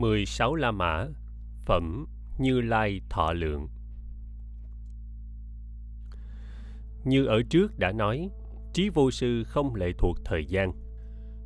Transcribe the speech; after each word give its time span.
16 0.00 0.54
La 0.54 0.70
Mã 0.70 1.06
Phẩm 1.66 2.06
Như 2.38 2.60
Lai 2.60 3.00
Thọ 3.10 3.32
Lượng 3.32 3.68
Như 7.04 7.26
ở 7.26 7.42
trước 7.50 7.78
đã 7.78 7.92
nói, 7.92 8.30
trí 8.72 8.88
vô 8.88 9.10
sư 9.10 9.44
không 9.44 9.74
lệ 9.74 9.92
thuộc 9.98 10.16
thời 10.24 10.44
gian, 10.44 10.72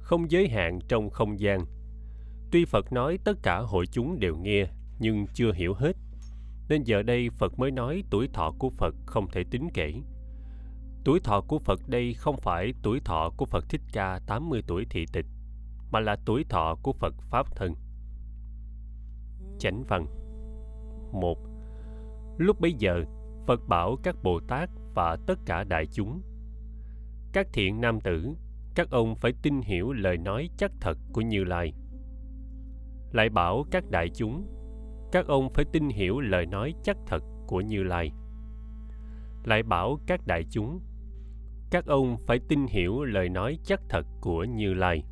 không 0.00 0.30
giới 0.30 0.48
hạn 0.48 0.79
trong 0.89 1.11
không 1.11 1.40
gian. 1.40 1.64
Tuy 2.50 2.64
Phật 2.64 2.93
nói 2.93 3.18
tất 3.25 3.39
cả 3.43 3.59
hội 3.59 3.86
chúng 3.86 4.18
đều 4.21 4.36
nghe, 4.36 4.66
nhưng 4.98 5.27
chưa 5.34 5.52
hiểu 5.52 5.75
hết. 5.75 5.96
Nên 6.68 6.82
giờ 6.82 7.02
đây 7.02 7.30
Phật 7.30 7.59
mới 7.59 7.71
nói 7.71 8.05
tuổi 8.11 8.29
thọ 8.32 8.52
của 8.59 8.71
Phật 8.71 8.95
không 9.07 9.27
thể 9.32 9.45
tính 9.50 9.68
kể. 9.75 9.93
Tuổi 11.05 11.21
thọ 11.21 11.41
của 11.41 11.58
Phật 11.58 11.80
đây 11.89 12.14
không 12.14 12.36
phải 12.36 12.72
tuổi 12.82 13.00
thọ 13.05 13.30
của 13.36 13.46
Phật 13.46 13.64
Thích 13.68 13.82
Ca 13.93 14.21
80 14.27 14.63
tuổi 14.66 14.86
thị 14.91 15.07
tịch, 15.13 15.27
mà 15.93 16.00
là 16.00 16.16
tuổi 16.25 16.44
thọ 16.49 16.77
của 16.82 16.93
Phật 16.93 17.14
Pháp 17.30 17.57
Thân. 17.57 17.75
Chánh 19.58 19.85
văn 19.89 20.07
một 21.13 21.39
Lúc 22.39 22.61
bấy 22.61 22.72
giờ, 22.72 23.04
Phật 23.46 23.68
bảo 23.68 23.96
các 24.03 24.17
Bồ 24.22 24.40
Tát 24.49 24.71
và 24.94 25.17
tất 25.27 25.39
cả 25.46 25.64
đại 25.64 25.86
chúng. 25.86 26.22
Các 27.32 27.46
thiện 27.53 27.80
nam 27.80 28.00
tử, 28.00 28.35
các 28.75 28.90
ông 28.90 29.14
phải 29.14 29.32
tin 29.43 29.61
hiểu 29.61 29.93
lời 29.93 30.17
nói 30.17 30.49
chắc 30.57 30.72
thật 30.80 30.99
của 31.13 31.21
Như 31.21 31.44
Lai. 31.44 31.72
Lại 33.12 33.28
bảo 33.28 33.64
các 33.70 33.84
đại 33.91 34.08
chúng, 34.14 34.47
các 35.12 35.27
ông 35.27 35.48
phải 35.55 35.64
tin 35.72 35.89
hiểu 35.89 36.20
lời 36.20 36.47
nói 36.47 36.75
chắc 36.83 36.97
thật 37.06 37.22
của 37.47 37.61
Như 37.61 37.83
Lai. 37.83 38.12
Lại 39.44 39.62
bảo 39.62 39.98
các 40.06 40.27
đại 40.27 40.44
chúng, 40.50 40.80
các 41.70 41.86
ông 41.86 42.16
phải 42.27 42.39
tin 42.48 42.66
hiểu 42.66 43.05
lời 43.05 43.28
nói 43.28 43.58
chắc 43.64 43.80
thật 43.88 44.06
của 44.20 44.44
Như 44.44 44.75
Lai. 44.75 45.05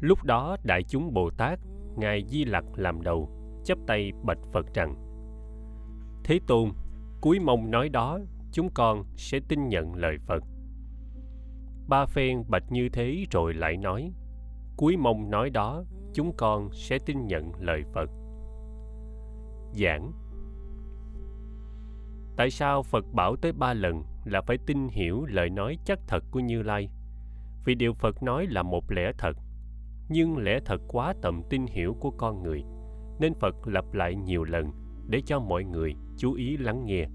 Lúc 0.00 0.24
đó 0.24 0.56
đại 0.64 0.82
chúng 0.82 1.14
Bồ 1.14 1.30
Tát, 1.30 1.58
Ngài 1.96 2.24
Di 2.28 2.44
Lặc 2.44 2.64
làm 2.76 3.02
đầu, 3.02 3.28
chắp 3.64 3.78
tay 3.86 4.12
bạch 4.22 4.38
Phật 4.52 4.74
rằng: 4.74 4.94
Thế 6.24 6.38
Tôn, 6.46 6.70
cuối 7.20 7.38
mong 7.40 7.70
nói 7.70 7.88
đó, 7.88 8.18
chúng 8.52 8.68
con 8.74 9.04
sẽ 9.16 9.40
tin 9.48 9.68
nhận 9.68 9.94
lời 9.94 10.16
Phật. 10.26 10.42
Ba 11.88 12.06
phen 12.06 12.44
bạch 12.48 12.72
như 12.72 12.88
thế 12.88 13.24
rồi 13.30 13.54
lại 13.54 13.76
nói: 13.76 14.12
Cuối 14.76 14.96
mong 14.96 15.30
nói 15.30 15.50
đó, 15.50 15.84
chúng 16.12 16.32
con 16.36 16.68
sẽ 16.72 16.98
tin 17.06 17.26
nhận 17.26 17.52
lời 17.60 17.82
Phật. 17.92 18.10
Giảng 19.72 20.12
Tại 22.36 22.50
sao 22.50 22.82
Phật 22.82 23.04
bảo 23.12 23.36
tới 23.36 23.52
ba 23.52 23.74
lần 23.74 24.02
là 24.24 24.40
phải 24.40 24.58
tin 24.66 24.88
hiểu 24.88 25.24
lời 25.24 25.50
nói 25.50 25.78
chắc 25.84 25.98
thật 26.08 26.24
của 26.30 26.40
Như 26.40 26.62
Lai? 26.62 26.88
Vì 27.64 27.74
điều 27.74 27.92
Phật 27.92 28.22
nói 28.22 28.46
là 28.46 28.62
một 28.62 28.90
lẽ 28.90 29.12
thật, 29.18 29.36
nhưng 30.08 30.36
lẽ 30.36 30.60
thật 30.64 30.80
quá 30.88 31.14
tầm 31.22 31.42
tin 31.50 31.66
hiểu 31.66 31.96
của 32.00 32.10
con 32.10 32.42
người, 32.42 32.64
nên 33.18 33.34
Phật 33.34 33.54
lặp 33.66 33.92
lại 33.92 34.14
nhiều 34.14 34.44
lần 34.44 34.70
để 35.08 35.20
cho 35.26 35.40
mọi 35.40 35.64
người 35.64 35.94
chú 36.16 36.32
ý 36.32 36.56
lắng 36.56 36.84
nghe. 36.84 37.06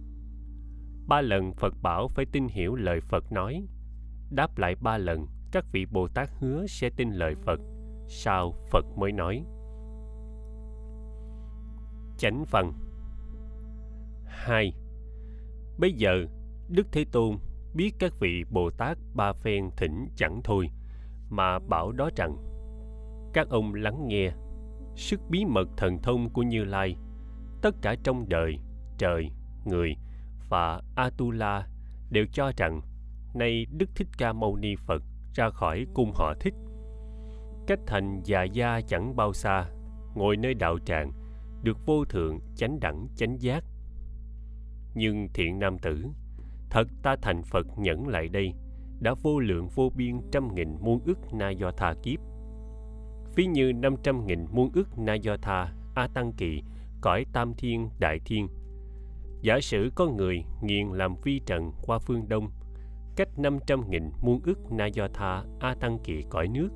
Ba 1.07 1.21
lần 1.21 1.53
Phật 1.53 1.73
bảo 1.81 2.07
phải 2.07 2.25
tin 2.25 2.47
hiểu 2.47 2.75
lời 2.75 3.01
Phật 3.01 3.31
nói. 3.31 3.67
Đáp 4.31 4.57
lại 4.57 4.75
ba 4.81 4.97
lần, 4.97 5.27
các 5.51 5.65
vị 5.71 5.85
Bồ 5.85 6.07
Tát 6.07 6.29
hứa 6.39 6.65
sẽ 6.67 6.89
tin 6.97 7.11
lời 7.11 7.35
Phật. 7.35 7.59
Sau 8.07 8.53
Phật 8.71 8.85
mới 8.97 9.11
nói. 9.11 9.45
Chánh 12.17 12.45
phần 12.45 12.73
2. 14.25 14.73
Bây 15.79 15.93
giờ, 15.93 16.25
Đức 16.69 16.87
Thế 16.91 17.05
Tôn 17.11 17.35
biết 17.73 17.91
các 17.99 18.13
vị 18.19 18.43
Bồ 18.51 18.69
Tát 18.77 18.97
ba 19.15 19.33
phen 19.33 19.69
thỉnh 19.77 20.07
chẳng 20.15 20.41
thôi, 20.43 20.69
mà 21.29 21.59
bảo 21.59 21.91
đó 21.91 22.09
rằng 22.15 22.48
các 23.33 23.49
ông 23.49 23.73
lắng 23.73 24.08
nghe 24.08 24.31
sức 24.95 25.20
bí 25.30 25.45
mật 25.45 25.67
thần 25.77 25.99
thông 26.02 26.30
của 26.30 26.42
Như 26.42 26.64
Lai, 26.64 26.95
tất 27.61 27.76
cả 27.81 27.95
trong 28.03 28.30
đời, 28.30 28.59
trời, 28.98 29.30
người 29.65 29.95
và 30.49 30.81
Atula 30.95 31.67
đều 32.09 32.26
cho 32.33 32.52
rằng 32.58 32.81
nay 33.33 33.65
Đức 33.77 33.89
Thích 33.95 34.08
Ca 34.17 34.33
Mâu 34.33 34.55
Ni 34.55 34.76
Phật 34.76 35.03
ra 35.33 35.49
khỏi 35.49 35.86
cung 35.93 36.11
họ 36.15 36.33
thích. 36.39 36.53
Cách 37.67 37.80
thành 37.87 38.21
già 38.23 38.43
gia 38.43 38.81
chẳng 38.81 39.15
bao 39.15 39.33
xa, 39.33 39.65
ngồi 40.15 40.37
nơi 40.37 40.53
đạo 40.53 40.80
tràng, 40.86 41.11
được 41.64 41.77
vô 41.86 42.05
thượng 42.05 42.39
chánh 42.55 42.80
đẳng 42.80 43.08
chánh 43.15 43.42
giác. 43.42 43.64
Nhưng 44.95 45.27
thiện 45.33 45.59
nam 45.59 45.77
tử, 45.77 46.05
thật 46.70 46.87
ta 47.03 47.15
thành 47.21 47.43
Phật 47.43 47.67
nhẫn 47.77 48.08
lại 48.08 48.27
đây, 48.27 48.53
đã 48.99 49.14
vô 49.21 49.39
lượng 49.39 49.67
vô 49.76 49.92
biên 49.95 50.21
trăm 50.32 50.55
nghìn 50.55 50.76
muôn 50.82 50.99
ức 51.05 51.33
na 51.33 51.49
do 51.49 51.71
tha 51.71 51.93
kiếp. 52.03 52.20
Ví 53.39 53.45
như 53.45 53.73
năm 53.73 53.95
trăm 54.04 54.26
nghìn 54.26 54.45
muôn 54.52 54.72
ức 54.73 54.98
na 54.98 55.14
do 55.14 55.38
tha, 55.42 55.73
A 55.95 56.08
Tăng 56.08 56.33
Kỳ, 56.33 56.64
cõi 57.02 57.26
tam 57.33 57.54
thiên 57.58 57.89
đại 58.00 58.20
thiên, 58.26 58.48
Giả 59.42 59.60
sử 59.61 59.92
có 59.95 60.08
người 60.08 60.44
nghiền 60.61 60.88
làm 60.88 61.16
vi 61.23 61.42
trần 61.45 61.72
qua 61.82 62.00
phương 62.00 62.30
Đông, 62.30 62.52
cách 63.16 63.27
500.000 63.38 64.11
muôn 64.22 64.42
ức 64.44 64.72
na 64.72 64.86
do 64.86 65.08
tha 65.14 65.44
A 65.60 65.76
Tăng 65.76 66.00
Kỳ 66.04 66.23
cõi 66.30 66.48
nước, 66.48 66.70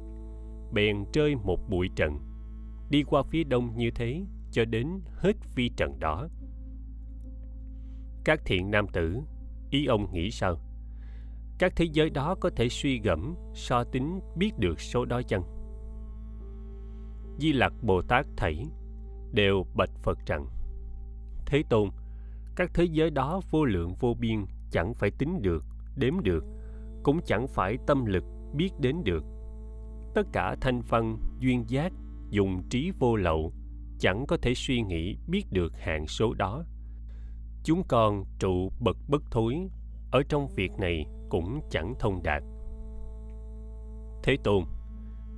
bèn 0.74 1.06
rơi 1.14 1.36
một 1.36 1.60
bụi 1.70 1.90
trần, 1.96 2.20
đi 2.90 3.04
qua 3.04 3.24
phía 3.24 3.44
đông 3.44 3.78
như 3.78 3.92
thế 3.96 4.22
cho 4.52 4.66
đến 4.66 4.88
hết 5.16 5.36
vi 5.56 5.70
trần 5.78 6.00
đó. 6.00 6.28
Các 8.26 8.42
thiện 8.46 8.72
nam 8.72 8.88
tử, 8.88 9.22
ý 9.70 9.86
ông 9.86 10.14
nghĩ 10.14 10.32
sao? 10.32 10.56
Các 11.60 11.74
thế 11.76 11.86
giới 11.94 12.10
đó 12.10 12.36
có 12.36 12.50
thể 12.56 12.70
suy 12.70 13.00
gẫm, 13.00 13.36
so 13.54 13.84
tính 13.84 14.20
biết 14.38 14.52
được 14.58 14.82
số 14.82 15.06
đó 15.06 15.22
chăng? 15.28 15.63
Di 17.38 17.54
Lặc 17.54 17.74
Bồ 17.82 18.02
Tát 18.02 18.26
thảy 18.38 18.66
đều 19.32 19.66
bạch 19.76 19.92
Phật 20.04 20.20
rằng: 20.26 20.46
Thế 21.46 21.64
Tôn, 21.70 21.90
các 22.56 22.72
thế 22.74 22.84
giới 22.84 23.10
đó 23.10 23.42
vô 23.52 23.66
lượng 23.66 23.94
vô 24.00 24.14
biên 24.20 24.46
chẳng 24.72 24.94
phải 24.94 25.12
tính 25.12 25.42
được 25.42 25.64
đếm 25.96 26.14
được 26.24 26.44
cũng 27.04 27.20
chẳng 27.26 27.48
phải 27.48 27.78
tâm 27.88 28.06
lực 28.06 28.24
biết 28.54 28.70
đến 28.80 29.04
được. 29.04 29.24
Tất 30.16 30.28
cả 30.34 30.56
thanh 30.62 30.82
văn 30.82 31.18
duyên 31.40 31.64
giác 31.68 31.94
dùng 32.30 32.64
trí 32.70 32.92
vô 33.00 33.16
lậu 33.16 33.54
chẳng 34.00 34.26
có 34.28 34.38
thể 34.42 34.54
suy 34.54 34.82
nghĩ 34.82 35.18
biết 35.28 35.46
được 35.52 35.74
hạn 35.78 36.08
số 36.08 36.34
đó. 36.34 36.64
Chúng 37.64 37.84
con 37.88 38.26
trụ 38.40 38.72
bậc 38.80 38.98
bất 39.08 39.24
thối 39.32 39.68
ở 40.12 40.22
trong 40.30 40.48
việc 40.56 40.72
này 40.78 41.06
cũng 41.30 41.62
chẳng 41.70 41.94
thông 42.00 42.24
đạt. 42.24 42.44
Thế 44.24 44.38
tôn 44.44 44.64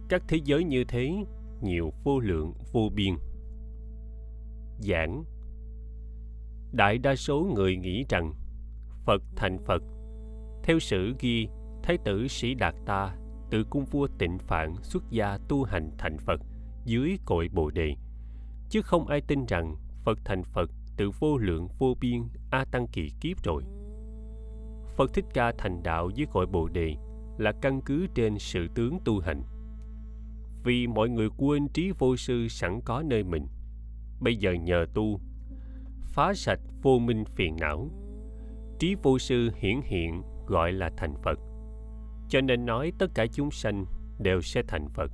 các 0.09 0.23
thế 0.27 0.39
giới 0.43 0.63
như 0.63 0.83
thế 0.83 1.25
nhiều 1.61 1.93
vô 2.03 2.19
lượng 2.19 2.53
vô 2.71 2.89
biên 2.95 3.13
giảng 4.79 5.23
đại 6.71 6.97
đa 6.97 7.15
số 7.15 7.47
người 7.55 7.77
nghĩ 7.77 8.05
rằng 8.09 8.33
Phật 9.05 9.21
thành 9.35 9.57
Phật. 9.65 9.83
Theo 10.63 10.79
sử 10.79 11.13
ghi, 11.19 11.47
Thái 11.83 11.97
tử 12.05 12.27
Sĩ 12.27 12.53
Đạt 12.53 12.75
Ta 12.85 13.15
từ 13.49 13.63
cung 13.69 13.85
vua 13.85 14.07
tịnh 14.17 14.37
phạn 14.37 14.75
xuất 14.81 15.03
gia 15.09 15.37
tu 15.49 15.63
hành 15.63 15.91
thành 15.97 16.17
Phật 16.17 16.41
dưới 16.85 17.17
cội 17.25 17.49
Bồ 17.53 17.69
Đề. 17.69 17.95
Chứ 18.69 18.81
không 18.81 19.07
ai 19.07 19.21
tin 19.21 19.45
rằng 19.45 19.75
Phật 20.03 20.19
thành 20.25 20.43
Phật 20.43 20.71
từ 20.97 21.11
vô 21.19 21.37
lượng 21.37 21.67
vô 21.79 21.93
biên 22.01 22.23
A 22.51 22.65
Tăng 22.71 22.87
Kỳ 22.87 23.11
kiếp 23.21 23.43
rồi. 23.43 23.63
Phật 24.97 25.13
Thích 25.13 25.25
Ca 25.33 25.51
thành 25.57 25.83
đạo 25.83 26.09
dưới 26.09 26.27
cội 26.31 26.45
Bồ 26.45 26.67
Đề 26.67 26.95
là 27.37 27.51
căn 27.61 27.81
cứ 27.81 28.07
trên 28.15 28.39
sự 28.39 28.67
tướng 28.75 28.99
tu 29.05 29.19
hành. 29.19 29.43
Vì 30.65 30.87
mọi 30.87 31.09
người 31.09 31.29
quên 31.37 31.67
trí 31.67 31.91
vô 31.99 32.15
sư 32.15 32.47
sẵn 32.47 32.81
có 32.85 33.03
nơi 33.05 33.23
mình. 33.23 33.47
Bây 34.21 34.35
giờ 34.35 34.53
nhờ 34.53 34.85
tu, 34.93 35.19
phá 36.01 36.33
sạch 36.33 36.59
vô 36.81 36.99
minh 36.99 37.25
phiền 37.25 37.55
não. 37.59 37.89
Trí 38.79 38.95
vô 39.03 39.19
sư 39.19 39.49
hiển 39.55 39.81
hiện 39.83 40.21
gọi 40.47 40.71
là 40.71 40.91
thành 40.97 41.15
phật. 41.23 41.39
Cho 42.29 42.41
nên 42.41 42.65
nói 42.65 42.91
tất 42.99 43.11
cả 43.15 43.25
chúng 43.33 43.51
sanh 43.51 43.85
đều 44.19 44.41
sẽ 44.41 44.63
thành 44.67 44.89
phật. 44.89 45.11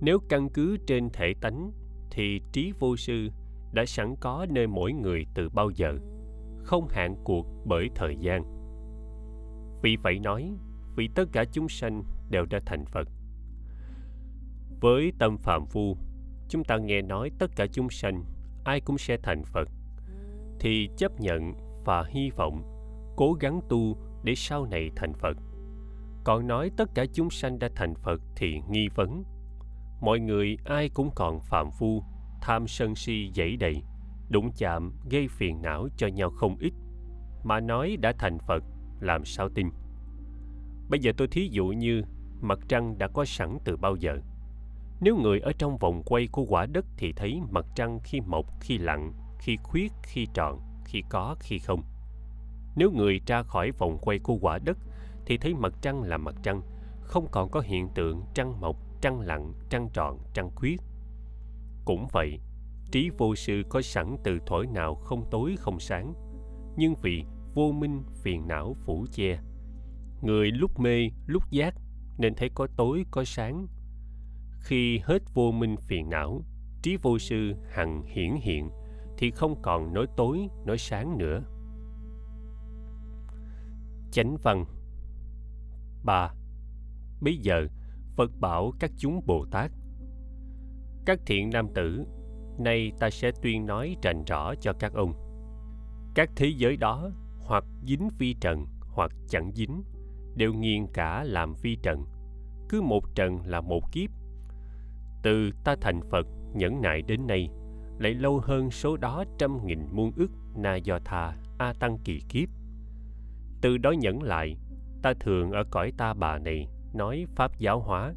Nếu 0.00 0.18
căn 0.28 0.48
cứ 0.54 0.76
trên 0.86 1.10
thể 1.12 1.34
tánh, 1.40 1.72
thì 2.10 2.40
trí 2.52 2.72
vô 2.78 2.96
sư 2.96 3.28
đã 3.72 3.84
sẵn 3.86 4.14
có 4.20 4.46
nơi 4.50 4.66
mỗi 4.66 4.92
người 4.92 5.26
từ 5.34 5.48
bao 5.48 5.70
giờ, 5.70 5.98
không 6.64 6.88
hạn 6.88 7.16
cuộc 7.24 7.46
bởi 7.66 7.88
thời 7.94 8.16
gian. 8.20 8.44
Vì 9.82 9.96
vậy 10.02 10.18
nói, 10.18 10.52
vì 10.96 11.08
tất 11.14 11.24
cả 11.32 11.44
chúng 11.52 11.68
sanh 11.68 12.02
đều 12.30 12.46
đã 12.50 12.60
thành 12.66 12.84
phật 12.84 13.08
với 14.82 15.12
tâm 15.18 15.38
phạm 15.38 15.66
phu 15.66 15.96
chúng 16.48 16.64
ta 16.64 16.76
nghe 16.78 17.02
nói 17.02 17.30
tất 17.38 17.50
cả 17.56 17.66
chúng 17.72 17.90
sanh 17.90 18.24
ai 18.64 18.80
cũng 18.80 18.98
sẽ 18.98 19.16
thành 19.22 19.44
Phật 19.44 19.68
thì 20.60 20.88
chấp 20.96 21.20
nhận 21.20 21.54
và 21.84 22.04
hy 22.08 22.30
vọng 22.30 22.62
cố 23.16 23.32
gắng 23.40 23.60
tu 23.68 23.96
để 24.24 24.34
sau 24.36 24.66
này 24.66 24.90
thành 24.96 25.12
Phật. 25.14 25.36
Còn 26.24 26.46
nói 26.46 26.70
tất 26.76 26.90
cả 26.94 27.04
chúng 27.12 27.30
sanh 27.30 27.58
đã 27.58 27.68
thành 27.74 27.94
Phật 27.94 28.20
thì 28.36 28.60
nghi 28.70 28.88
vấn. 28.94 29.24
Mọi 30.00 30.20
người 30.20 30.56
ai 30.64 30.88
cũng 30.88 31.10
còn 31.14 31.40
phạm 31.40 31.70
phu, 31.70 32.02
tham 32.40 32.66
sân 32.68 32.94
si 32.94 33.30
dẫy 33.34 33.56
đầy, 33.56 33.82
đụng 34.28 34.50
chạm 34.56 34.92
gây 35.10 35.28
phiền 35.28 35.62
não 35.62 35.88
cho 35.96 36.06
nhau 36.06 36.30
không 36.30 36.56
ít. 36.60 36.72
Mà 37.44 37.60
nói 37.60 37.96
đã 38.00 38.12
thành 38.18 38.38
Phật, 38.38 38.62
làm 39.00 39.24
sao 39.24 39.48
tin? 39.48 39.68
Bây 40.88 41.00
giờ 41.00 41.12
tôi 41.16 41.28
thí 41.28 41.48
dụ 41.52 41.66
như 41.66 42.02
mặt 42.40 42.58
trăng 42.68 42.98
đã 42.98 43.08
có 43.08 43.24
sẵn 43.24 43.58
từ 43.64 43.76
bao 43.76 43.96
giờ 43.96 44.18
nếu 45.04 45.16
người 45.16 45.40
ở 45.40 45.52
trong 45.58 45.78
vòng 45.78 46.02
quay 46.02 46.28
của 46.32 46.44
quả 46.48 46.66
đất 46.66 46.84
thì 46.96 47.12
thấy 47.12 47.40
mặt 47.50 47.66
trăng 47.74 48.00
khi 48.04 48.20
mọc, 48.20 48.46
khi 48.60 48.78
lặn, 48.78 49.12
khi 49.38 49.56
khuyết, 49.62 49.92
khi 50.02 50.26
tròn 50.34 50.60
khi 50.84 51.02
có, 51.08 51.36
khi 51.40 51.58
không. 51.58 51.82
Nếu 52.76 52.90
người 52.90 53.20
ra 53.26 53.42
khỏi 53.42 53.70
vòng 53.70 53.98
quay 53.98 54.18
của 54.18 54.36
quả 54.40 54.58
đất 54.58 54.78
thì 55.26 55.38
thấy 55.38 55.54
mặt 55.54 55.72
trăng 55.80 56.02
là 56.02 56.16
mặt 56.16 56.34
trăng, 56.42 56.62
không 57.00 57.26
còn 57.30 57.50
có 57.50 57.60
hiện 57.60 57.88
tượng 57.94 58.22
trăng 58.34 58.60
mọc, 58.60 58.76
trăng 59.00 59.20
lặn, 59.20 59.52
trăng 59.70 59.88
tròn 59.92 60.18
trăng 60.34 60.50
khuyết. 60.54 60.80
Cũng 61.84 62.06
vậy, 62.12 62.38
trí 62.92 63.10
vô 63.18 63.34
sư 63.34 63.62
có 63.68 63.82
sẵn 63.82 64.16
từ 64.24 64.38
thuở 64.46 64.64
nào 64.74 64.94
không 64.94 65.24
tối, 65.30 65.54
không 65.58 65.80
sáng. 65.80 66.14
Nhưng 66.76 66.94
vì 67.02 67.24
vô 67.54 67.72
minh 67.72 68.02
phiền 68.22 68.48
não 68.48 68.76
phủ 68.84 69.06
che, 69.12 69.38
người 70.22 70.50
lúc 70.50 70.80
mê, 70.80 71.10
lúc 71.26 71.50
giác, 71.50 71.74
nên 72.18 72.34
thấy 72.34 72.50
có 72.54 72.66
tối, 72.76 73.04
có 73.10 73.24
sáng 73.24 73.66
khi 74.62 74.98
hết 74.98 75.22
vô 75.34 75.52
minh 75.52 75.76
phiền 75.76 76.10
não, 76.10 76.42
trí 76.82 76.96
vô 77.02 77.18
sư 77.18 77.54
hằng 77.70 78.02
hiển 78.02 78.34
hiện, 78.40 78.70
thì 79.18 79.30
không 79.30 79.62
còn 79.62 79.94
nói 79.94 80.06
tối, 80.16 80.48
nói 80.64 80.78
sáng 80.78 81.18
nữa. 81.18 81.42
Chánh 84.10 84.36
văn 84.42 84.64
ba. 86.04 86.34
Bây 87.20 87.36
giờ, 87.36 87.66
phật 88.16 88.30
bảo 88.40 88.72
các 88.80 88.90
chúng 88.96 89.20
bồ 89.26 89.46
tát, 89.50 89.70
các 91.06 91.20
thiện 91.26 91.50
nam 91.52 91.68
tử, 91.74 92.04
nay 92.58 92.92
ta 93.00 93.10
sẽ 93.10 93.30
tuyên 93.42 93.66
nói 93.66 93.96
rành 94.02 94.24
rõ 94.24 94.54
cho 94.54 94.72
các 94.78 94.92
ông. 94.92 95.12
Các 96.14 96.30
thế 96.36 96.52
giới 96.56 96.76
đó 96.76 97.10
hoặc 97.38 97.64
dính 97.86 98.08
vi 98.18 98.34
trần 98.40 98.66
hoặc 98.80 99.12
chẳng 99.28 99.52
dính, 99.54 99.82
đều 100.36 100.54
nghiền 100.54 100.86
cả 100.92 101.24
làm 101.24 101.54
vi 101.62 101.76
trần. 101.82 102.04
Cứ 102.68 102.82
một 102.82 103.14
trần 103.14 103.46
là 103.46 103.60
một 103.60 103.92
kiếp 103.92 104.10
từ 105.22 105.50
ta 105.64 105.76
thành 105.80 106.00
phật 106.10 106.26
nhẫn 106.54 106.80
nại 106.80 107.02
đến 107.02 107.26
nay, 107.26 107.48
lại 107.98 108.14
lâu 108.14 108.40
hơn 108.40 108.70
số 108.70 108.96
đó 108.96 109.24
trăm 109.38 109.66
nghìn 109.66 109.86
muôn 109.92 110.12
ức 110.16 110.30
na 110.56 110.76
do 110.76 110.98
tha 111.04 111.36
a 111.58 111.72
tăng 111.72 111.98
kỳ 112.04 112.20
kiếp. 112.28 112.48
Từ 113.60 113.78
đó 113.78 113.90
nhẫn 113.90 114.22
lại, 114.22 114.56
ta 115.02 115.14
thường 115.20 115.50
ở 115.50 115.64
cõi 115.70 115.92
ta 115.98 116.14
bà 116.14 116.38
này 116.38 116.68
nói 116.94 117.26
pháp 117.34 117.58
giáo 117.58 117.80
hóa. 117.80 118.14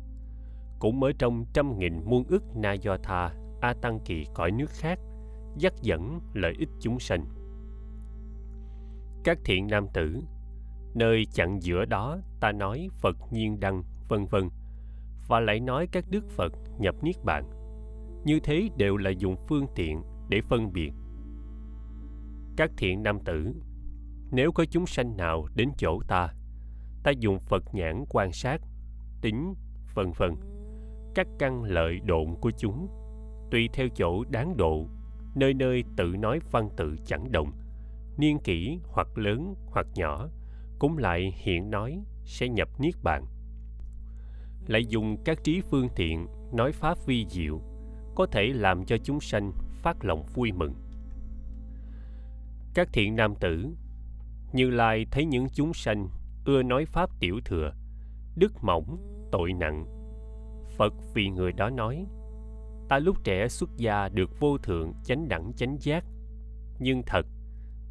Cũng 0.79 1.03
ở 1.03 1.11
trong 1.19 1.45
trăm 1.53 1.79
nghìn 1.79 2.01
muôn 2.05 2.23
ức 2.27 2.43
na 2.55 2.73
do 2.73 2.97
tha 3.03 3.35
a 3.61 3.73
tăng 3.81 3.99
kỳ 4.05 4.25
cõi 4.33 4.51
nước 4.51 4.69
khác, 4.69 4.99
dắt 5.57 5.73
dẫn 5.81 6.19
lợi 6.33 6.53
ích 6.59 6.69
chúng 6.79 6.99
sanh. 6.99 7.25
Các 9.23 9.39
thiện 9.45 9.67
nam 9.67 9.87
tử, 9.93 10.21
nơi 10.95 11.25
chặn 11.33 11.61
giữa 11.61 11.85
đó 11.85 12.17
ta 12.39 12.51
nói 12.51 12.89
phật 13.01 13.17
nhiên 13.31 13.59
đăng, 13.59 13.83
vân 14.09 14.25
vân, 14.25 14.49
và 15.27 15.39
lại 15.39 15.59
nói 15.59 15.87
các 15.91 16.05
đức 16.09 16.29
phật 16.29 16.53
nhập 16.79 16.95
niết 17.01 17.15
bàn. 17.23 17.49
Như 18.25 18.39
thế 18.43 18.69
đều 18.77 18.97
là 18.97 19.09
dùng 19.09 19.35
phương 19.47 19.65
tiện 19.75 20.01
để 20.29 20.41
phân 20.41 20.73
biệt. 20.73 20.91
Các 22.57 22.71
thiện 22.77 23.03
nam 23.03 23.19
tử, 23.25 23.53
nếu 24.31 24.51
có 24.51 24.65
chúng 24.71 24.85
sanh 24.85 25.17
nào 25.17 25.47
đến 25.55 25.69
chỗ 25.77 25.99
ta 26.07 26.33
ta 27.05 27.11
dùng 27.11 27.39
phật 27.39 27.63
nhãn 27.73 28.03
quan 28.09 28.31
sát, 28.31 28.61
tính, 29.21 29.53
vân 29.93 30.11
vân. 30.17 30.35
Các 31.15 31.27
căn 31.39 31.63
lợi 31.63 31.99
độn 32.05 32.35
của 32.41 32.51
chúng, 32.57 32.87
tùy 33.51 33.69
theo 33.73 33.87
chỗ 33.95 34.23
đáng 34.23 34.57
độ, 34.57 34.85
nơi 35.35 35.53
nơi 35.53 35.83
tự 35.97 36.05
nói 36.05 36.39
văn 36.51 36.69
tự 36.77 36.95
chẳng 37.05 37.31
động, 37.31 37.51
niên 38.17 38.39
kỷ 38.39 38.79
hoặc 38.83 39.17
lớn 39.17 39.55
hoặc 39.65 39.87
nhỏ, 39.95 40.29
cũng 40.79 40.97
lại 40.97 41.33
hiện 41.37 41.69
nói 41.69 42.03
sẽ 42.25 42.49
nhập 42.49 42.69
niết 42.79 42.93
bàn. 43.03 43.25
Lại 44.67 44.85
dùng 44.85 45.17
các 45.25 45.43
trí 45.43 45.61
phương 45.71 45.87
tiện 45.95 46.27
nói 46.55 46.71
pháp 46.71 46.97
vi 47.05 47.25
diệu, 47.29 47.61
có 48.15 48.25
thể 48.25 48.43
làm 48.53 48.85
cho 48.85 48.97
chúng 49.03 49.19
sanh 49.19 49.51
phát 49.81 50.05
lòng 50.05 50.23
vui 50.33 50.51
mừng. 50.51 50.73
Các 52.73 52.89
thiện 52.93 53.15
nam 53.15 53.35
tử, 53.35 53.67
như 54.53 54.69
lai 54.69 55.05
thấy 55.11 55.25
những 55.25 55.47
chúng 55.53 55.73
sanh 55.73 56.09
ưa 56.45 56.63
nói 56.63 56.85
pháp 56.85 57.09
tiểu 57.19 57.39
thừa, 57.45 57.73
đức 58.35 58.53
mỏng, 58.61 58.97
tội 59.31 59.53
nặng. 59.53 59.85
Phật 60.77 60.93
vì 61.13 61.29
người 61.29 61.51
đó 61.51 61.69
nói, 61.69 62.05
ta 62.89 62.99
lúc 62.99 63.23
trẻ 63.23 63.47
xuất 63.47 63.69
gia 63.77 64.09
được 64.09 64.39
vô 64.39 64.57
thượng 64.57 64.93
chánh 65.03 65.27
đẳng 65.27 65.53
chánh 65.53 65.77
giác, 65.79 66.05
nhưng 66.79 67.03
thật, 67.05 67.25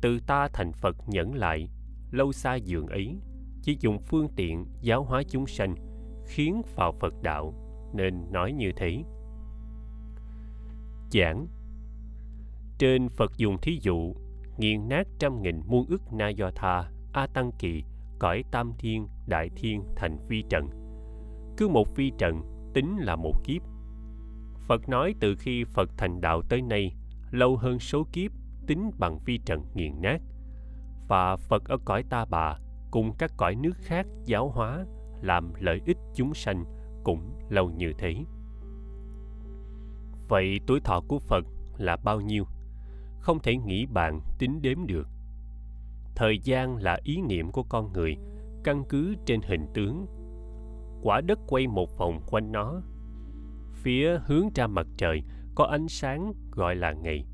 từ 0.00 0.18
ta 0.26 0.48
thành 0.52 0.72
phật 0.72 0.96
nhẫn 1.06 1.34
lại, 1.34 1.68
lâu 2.10 2.32
xa 2.32 2.54
dường 2.54 2.86
ấy, 2.86 3.16
chỉ 3.62 3.76
dùng 3.80 3.98
phương 3.98 4.28
tiện 4.36 4.66
giáo 4.80 5.04
hóa 5.04 5.22
chúng 5.28 5.46
sanh, 5.46 5.74
khiến 6.26 6.62
vào 6.76 6.92
phật 6.92 7.14
đạo 7.22 7.63
nên 7.94 8.32
nói 8.32 8.52
như 8.52 8.72
thế. 8.76 9.02
Giảng. 11.10 11.46
Trên 12.78 13.08
phật 13.08 13.32
dùng 13.36 13.56
thí 13.62 13.78
dụ, 13.82 14.14
nghiền 14.58 14.88
nát 14.88 15.06
trăm 15.18 15.42
nghìn 15.42 15.60
muôn 15.66 15.86
ức 15.88 16.02
na 16.12 16.28
do 16.28 16.50
tha, 16.54 16.90
a 17.12 17.26
tăng 17.26 17.50
kỳ, 17.58 17.84
cõi 18.18 18.44
tam 18.50 18.72
thiên, 18.78 19.08
đại 19.26 19.50
thiên 19.56 19.84
thành 19.96 20.18
vi 20.28 20.44
trần. 20.48 20.68
Cứ 21.56 21.68
một 21.68 21.96
vi 21.96 22.12
trần, 22.18 22.42
tính 22.74 22.98
là 22.98 23.16
một 23.16 23.34
kiếp. 23.44 23.62
Phật 24.66 24.88
nói 24.88 25.14
từ 25.20 25.34
khi 25.38 25.64
phật 25.64 25.90
thành 25.96 26.20
đạo 26.20 26.42
tới 26.48 26.62
nay, 26.62 26.94
lâu 27.30 27.56
hơn 27.56 27.78
số 27.78 28.06
kiếp, 28.12 28.32
tính 28.66 28.90
bằng 28.98 29.18
vi 29.24 29.38
trần 29.46 29.64
nghiền 29.74 29.92
nát. 30.02 30.20
Và 31.08 31.36
phật 31.36 31.64
ở 31.64 31.76
cõi 31.84 32.02
ta 32.10 32.24
bà, 32.30 32.58
cùng 32.90 33.12
các 33.18 33.32
cõi 33.36 33.54
nước 33.54 33.76
khác 33.76 34.06
giáo 34.24 34.48
hóa, 34.48 34.84
làm 35.22 35.52
lợi 35.58 35.80
ích 35.84 35.98
chúng 36.14 36.34
sanh 36.34 36.64
cũng 37.04 37.20
lâu 37.48 37.70
như 37.70 37.92
thế. 37.98 38.14
Vậy 40.28 40.60
tuổi 40.66 40.80
thọ 40.80 41.00
của 41.08 41.18
phật 41.18 41.44
là 41.78 41.96
bao 41.96 42.20
nhiêu? 42.20 42.44
Không 43.20 43.38
thể 43.38 43.56
nghĩ 43.56 43.86
bàn 43.86 44.20
tính 44.38 44.62
đếm 44.62 44.86
được. 44.86 45.08
Thời 46.14 46.38
gian 46.38 46.76
là 46.76 46.98
ý 47.02 47.22
niệm 47.22 47.52
của 47.52 47.62
con 47.62 47.92
người, 47.92 48.16
căn 48.64 48.84
cứ 48.88 49.14
trên 49.26 49.40
hình 49.42 49.66
tướng. 49.74 50.06
Quả 51.02 51.20
đất 51.20 51.38
quay 51.48 51.66
một 51.66 51.98
vòng 51.98 52.20
quanh 52.26 52.52
nó. 52.52 52.82
Phía 53.72 54.18
hướng 54.26 54.48
ra 54.54 54.66
mặt 54.66 54.86
trời 54.96 55.22
có 55.54 55.64
ánh 55.64 55.88
sáng 55.88 56.32
gọi 56.50 56.76
là 56.76 56.92
ngày. 56.92 57.26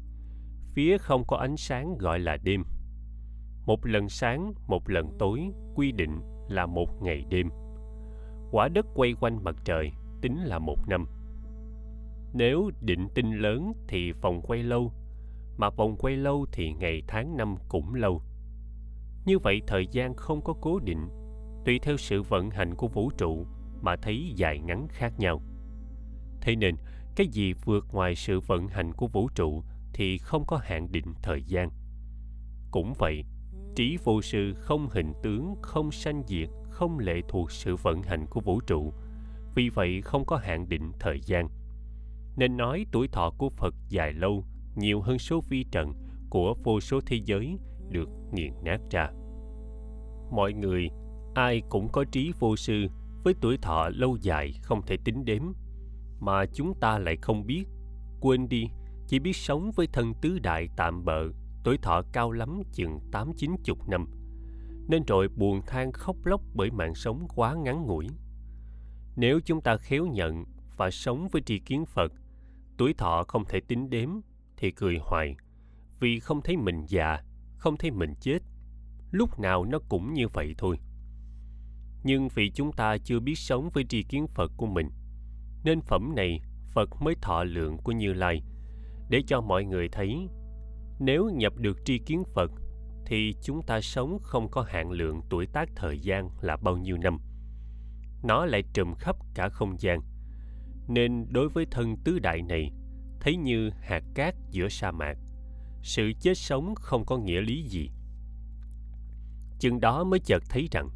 Phía 0.75 0.99
không 0.99 1.25
có 1.26 1.37
ánh 1.37 1.56
sáng 1.56 1.99
gọi 1.99 2.19
là 2.19 2.37
đêm. 2.44 2.62
Một 3.67 3.87
lần 3.87 4.08
sáng, 4.08 4.52
một 4.67 4.90
lần 4.90 5.17
tối 5.19 5.50
quy 5.74 5.93
định 5.93 6.20
là 6.48 6.67
một 6.67 7.03
ngày 7.03 7.24
đêm 7.31 7.48
quả 8.50 8.69
đất 8.69 8.86
quay 8.94 9.14
quanh 9.20 9.44
mặt 9.44 9.56
trời, 9.64 9.92
tính 10.20 10.44
là 10.44 10.58
một 10.58 10.88
năm. 10.88 11.06
Nếu 12.34 12.70
định 12.80 13.08
tinh 13.14 13.32
lớn 13.32 13.72
thì 13.88 14.12
vòng 14.12 14.40
quay 14.42 14.62
lâu, 14.62 14.92
mà 15.56 15.70
vòng 15.70 15.96
quay 15.96 16.16
lâu 16.16 16.46
thì 16.52 16.72
ngày 16.72 17.02
tháng 17.08 17.36
năm 17.36 17.56
cũng 17.69 17.94
lâu. 17.94 18.22
Như 19.26 19.38
vậy 19.38 19.60
thời 19.66 19.86
gian 19.86 20.14
không 20.14 20.40
có 20.44 20.54
cố 20.60 20.78
định, 20.78 21.08
tùy 21.64 21.78
theo 21.82 21.96
sự 21.96 22.22
vận 22.22 22.50
hành 22.50 22.74
của 22.74 22.88
vũ 22.88 23.10
trụ 23.19 23.46
mà 23.82 23.96
thấy 23.96 24.32
dài 24.36 24.58
ngắn 24.58 24.86
khác 24.90 25.12
nhau. 25.19 25.42
Thế 26.40 26.56
nên, 26.56 26.74
cái 27.16 27.26
gì 27.26 27.52
vượt 27.52 27.86
ngoài 27.92 28.14
sự 28.14 28.40
vận 28.40 28.69
hành 28.69 28.92
của 28.92 29.06
vũ 29.06 29.28
trụ 29.34 29.62
thì 29.92 30.19
không 30.19 30.44
có 30.46 30.60
hạn 30.62 30.92
định 30.92 31.14
thời 31.22 31.42
gian. 31.42 31.70
Cũng 32.70 32.92
vậy, 32.98 33.24
trí 33.74 33.98
vô 34.04 34.22
sư 34.22 34.54
không 34.54 34.88
hình 34.90 35.12
tướng, 35.22 35.54
không 35.62 35.90
sanh 35.90 36.22
diệt 36.26 36.48
không 36.81 36.99
lệ 36.99 37.20
thuộc 37.29 37.51
sự 37.51 37.77
vận 37.77 38.03
hành 38.03 38.27
của 38.27 38.41
vũ 38.41 38.60
trụ, 38.60 38.93
vì 39.55 39.69
vậy 39.69 40.01
không 40.03 40.25
có 40.25 40.37
hạn 40.37 40.69
định 40.69 40.93
thời 41.01 41.20
gian. 41.20 41.49
Nên 42.37 42.56
nói 42.56 42.87
tuổi 42.93 43.08
thọ 43.08 43.31
của 43.39 43.49
phật 43.49 43.75
dài 43.89 44.13
lâu, 44.13 44.44
nhiều 44.77 45.01
hơn 45.01 45.19
số 45.19 45.43
vi 45.49 45.65
trần 45.72 45.93
của 46.31 46.55
vô 46.65 46.81
số 46.81 47.01
thế 47.06 47.20
giới 47.25 47.58
được 47.89 48.08
nghiền 48.32 48.53
nát 48.65 48.81
ra. 48.91 49.10
Mọi 50.31 50.53
người, 50.53 50.89
ai 51.34 51.63
cũng 51.69 51.89
có 51.93 52.05
trí 52.05 52.32
vô 52.39 52.56
sư, 52.56 52.87
với 53.25 53.34
tuổi 53.41 53.58
thọ 53.63 53.89
lâu 53.89 54.17
dài 54.17 54.53
không 54.63 54.82
thể 54.87 54.96
tính 55.05 55.25
đếm, 55.25 55.43
mà 56.20 56.46
chúng 56.55 56.75
ta 56.81 56.99
lại 56.99 57.17
không 57.22 57.46
biết. 57.46 57.65
Quên 58.20 58.49
đi, 58.49 58.69
chỉ 59.06 59.19
biết 59.19 59.37
sống 59.37 59.70
với 59.77 59.87
thân 59.93 60.13
tứ 60.22 60.39
đại 60.39 60.69
tạm 60.77 61.05
bợ, 61.05 61.22
tuổi 61.65 61.79
thọ 61.82 62.03
cao 62.13 62.32
lắm 62.32 62.63
chừng 62.72 63.01
tám 63.13 63.32
chín 63.37 63.56
chục 63.65 63.89
năm 63.89 64.19
nên 64.91 65.05
rồi 65.05 65.29
buồn 65.29 65.63
than 65.67 65.93
khóc 65.93 66.17
lóc 66.25 66.41
bởi 66.55 66.70
mạng 66.70 66.94
sống 66.94 67.27
quá 67.35 67.55
ngắn 67.55 67.82
ngủi. 67.82 68.06
Nếu 69.17 69.41
chúng 69.44 69.61
ta 69.61 69.77
khéo 69.77 70.06
nhận 70.06 70.44
và 70.77 70.91
sống 70.91 71.29
với 71.32 71.43
tri 71.43 71.59
kiến 71.59 71.85
phật, 71.87 72.13
tuổi 72.79 72.94
thọ 72.94 73.25
không 73.29 73.44
thể 73.44 73.61
tính 73.69 73.91
đếm 73.91 74.09
thì 74.56 74.70
cười 74.70 74.99
hoài, 75.01 75.37
vì 76.01 76.20
không 76.20 76.41
thấy 76.43 76.56
mình 76.56 76.85
già, 76.87 77.19
không 77.56 77.77
thấy 77.77 77.91
mình 77.91 78.15
chết. 78.20 78.39
Lúc 79.11 79.41
nào 79.41 79.65
nó 79.65 79.79
cũng 79.89 80.15
như 80.15 80.29
vậy 80.29 80.55
thôi. 80.59 80.79
Nhưng 82.05 82.29
vì 82.35 82.51
chúng 82.51 82.73
ta 82.73 82.97
chưa 83.05 83.20
biết 83.20 83.39
sống 83.39 83.70
với 83.75 83.85
tri 83.89 84.03
kiến 84.03 84.27
phật 84.27 84.53
của 84.56 84.67
mình, 84.67 84.91
nên 85.65 85.81
phẩm 85.81 86.13
này 86.17 86.41
phật 86.73 87.03
mới 87.03 87.15
thọ 87.23 87.44
lượng 87.44 87.79
của 87.85 87.93
như 87.93 88.13
lai, 88.13 88.43
để 89.09 89.23
cho 89.27 89.41
mọi 89.41 89.65
người 89.65 89.89
thấy, 89.89 90.29
nếu 91.01 91.31
nhập 91.35 91.53
được 91.56 91.79
tri 91.85 91.99
kiến 91.99 92.23
phật 92.35 92.51
thì 93.10 93.34
chúng 93.43 93.62
ta 93.62 93.81
sống 93.81 94.19
không 94.22 94.48
có 94.50 94.62
hạn 94.62 94.90
lượng 94.90 95.20
tuổi 95.31 95.46
tác 95.46 95.69
thời 95.76 95.98
gian 95.98 96.31
là 96.40 96.56
bao 96.56 96.76
nhiêu 96.76 96.96
năm. 96.98 97.19
Nó 98.22 98.46
lại 98.46 98.62
trùm 98.72 98.94
khắp 98.94 99.17
cả 99.34 99.48
không 99.48 99.81
gian. 99.81 100.00
Nên 100.88 101.26
đối 101.32 101.48
với 101.48 101.67
thân 101.70 101.96
tứ 102.05 102.19
đại 102.19 102.43
này, 102.43 102.72
thấy 103.20 103.36
như 103.36 103.70
hạt 103.81 104.02
cát 104.14 104.34
giữa 104.50 104.69
sa 104.69 104.90
mạc, 104.90 105.19
sự 105.82 106.12
chết 106.20 106.34
sống 106.34 106.74
không 106.74 107.05
có 107.05 107.19
nghĩa 107.19 107.40
lý 107.40 107.62
gì. 107.62 107.90
Chừng 109.58 109.81
đó 109.81 110.05
mới 110.05 110.20
chợt 110.20 110.43
thấy 110.48 110.69
rằng, 110.70 110.88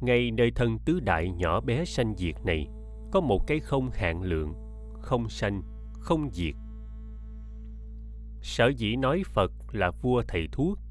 ngay 0.00 0.30
nơi 0.30 0.50
thân 0.50 0.78
tứ 0.78 1.00
đại 1.00 1.30
nhỏ 1.30 1.60
bé 1.60 1.84
sanh 1.84 2.14
diệt 2.16 2.34
này, 2.44 2.68
có 3.12 3.20
một 3.20 3.46
cái 3.46 3.60
không 3.60 3.90
hạn 3.90 4.22
lượng, 4.22 4.54
không 5.00 5.28
sanh, 5.28 5.62
không 5.92 6.30
diệt. 6.32 6.54
Sở 8.42 8.68
dĩ 8.68 8.96
nói 8.96 9.22
phật 9.26 9.52
là 9.72 9.90
vua 9.90 10.22
thầy 10.28 10.48
thuốc 10.52 10.83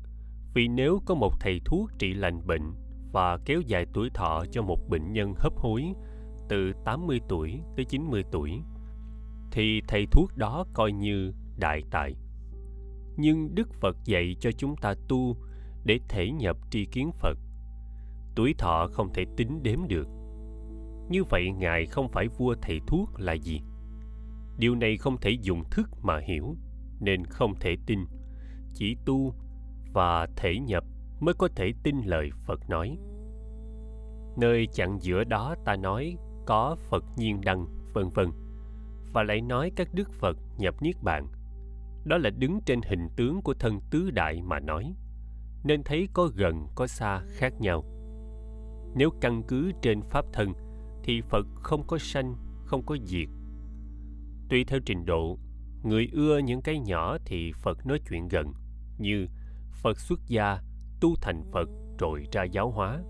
vì 0.53 0.67
nếu 0.67 1.01
có 1.05 1.15
một 1.15 1.39
thầy 1.39 1.61
thuốc 1.65 1.89
trị 1.99 2.13
lành 2.13 2.47
bệnh 2.47 2.73
và 3.11 3.37
kéo 3.45 3.61
dài 3.61 3.85
tuổi 3.93 4.09
thọ 4.13 4.43
cho 4.51 4.61
một 4.61 4.89
bệnh 4.89 5.13
nhân 5.13 5.33
hấp 5.37 5.53
hối 5.57 5.93
từ 6.49 6.73
80 6.85 7.19
tuổi 7.29 7.59
tới 7.75 7.85
90 7.85 8.23
tuổi 8.31 8.51
thì 9.51 9.81
thầy 9.87 10.05
thuốc 10.11 10.37
đó 10.37 10.65
coi 10.73 10.91
như 10.91 11.33
đại 11.57 11.81
tài. 11.91 12.15
Nhưng 13.17 13.55
Đức 13.55 13.73
Phật 13.73 13.97
dạy 14.05 14.35
cho 14.39 14.51
chúng 14.51 14.75
ta 14.75 14.93
tu 15.07 15.37
để 15.83 15.99
thể 16.09 16.31
nhập 16.31 16.57
tri 16.71 16.85
kiến 16.85 17.11
Phật. 17.19 17.37
Tuổi 18.35 18.53
thọ 18.57 18.87
không 18.91 19.13
thể 19.13 19.25
tính 19.37 19.63
đếm 19.63 19.79
được. 19.87 20.07
Như 21.09 21.23
vậy 21.23 21.51
Ngài 21.51 21.85
không 21.85 22.09
phải 22.11 22.27
vua 22.27 22.55
thầy 22.61 22.79
thuốc 22.87 23.09
là 23.19 23.33
gì? 23.33 23.61
Điều 24.57 24.75
này 24.75 24.97
không 24.97 25.17
thể 25.17 25.29
dùng 25.41 25.63
thức 25.71 25.89
mà 26.01 26.19
hiểu, 26.19 26.55
nên 26.99 27.25
không 27.25 27.55
thể 27.59 27.75
tin. 27.85 27.99
Chỉ 28.73 28.97
tu 29.05 29.33
và 29.93 30.27
thể 30.35 30.59
nhập 30.59 30.83
mới 31.19 31.33
có 31.33 31.47
thể 31.55 31.73
tin 31.83 32.01
lời 32.05 32.29
Phật 32.45 32.69
nói. 32.69 32.97
Nơi 34.37 34.67
chặn 34.73 34.97
giữa 35.01 35.23
đó 35.23 35.55
ta 35.65 35.75
nói 35.75 36.17
có 36.45 36.75
Phật 36.89 37.03
nhiên 37.17 37.41
đăng, 37.41 37.65
vân 37.93 38.09
vân 38.09 38.29
và 39.13 39.23
lại 39.23 39.41
nói 39.41 39.71
các 39.75 39.87
đức 39.93 40.11
Phật 40.11 40.37
nhập 40.57 40.75
niết 40.81 40.95
bàn. 41.03 41.27
Đó 42.05 42.17
là 42.17 42.29
đứng 42.29 42.59
trên 42.65 42.81
hình 42.81 43.07
tướng 43.15 43.41
của 43.41 43.53
thân 43.53 43.79
tứ 43.91 44.11
đại 44.11 44.41
mà 44.41 44.59
nói, 44.59 44.95
nên 45.63 45.83
thấy 45.83 46.07
có 46.13 46.29
gần 46.35 46.67
có 46.75 46.87
xa 46.87 47.21
khác 47.27 47.53
nhau. 47.59 47.83
Nếu 48.95 49.09
căn 49.21 49.43
cứ 49.47 49.71
trên 49.81 50.01
pháp 50.01 50.25
thân 50.33 50.53
thì 51.03 51.21
Phật 51.21 51.47
không 51.55 51.87
có 51.87 51.97
sanh, 51.97 52.35
không 52.65 52.85
có 52.85 52.97
diệt. 53.03 53.27
Tùy 54.49 54.65
theo 54.67 54.79
trình 54.85 55.05
độ, 55.05 55.37
người 55.83 56.09
ưa 56.13 56.37
những 56.37 56.61
cái 56.61 56.79
nhỏ 56.79 57.17
thì 57.25 57.51
Phật 57.53 57.85
nói 57.85 57.99
chuyện 58.09 58.27
gần, 58.27 58.53
như 58.97 59.27
Phật 59.83 59.99
xuất 59.99 60.19
gia, 60.27 60.59
tu 61.01 61.15
thành 61.21 61.43
Phật 61.51 61.69
rồi 61.99 62.25
ra 62.31 62.43
giáo 62.43 62.71
hóa. 62.71 63.03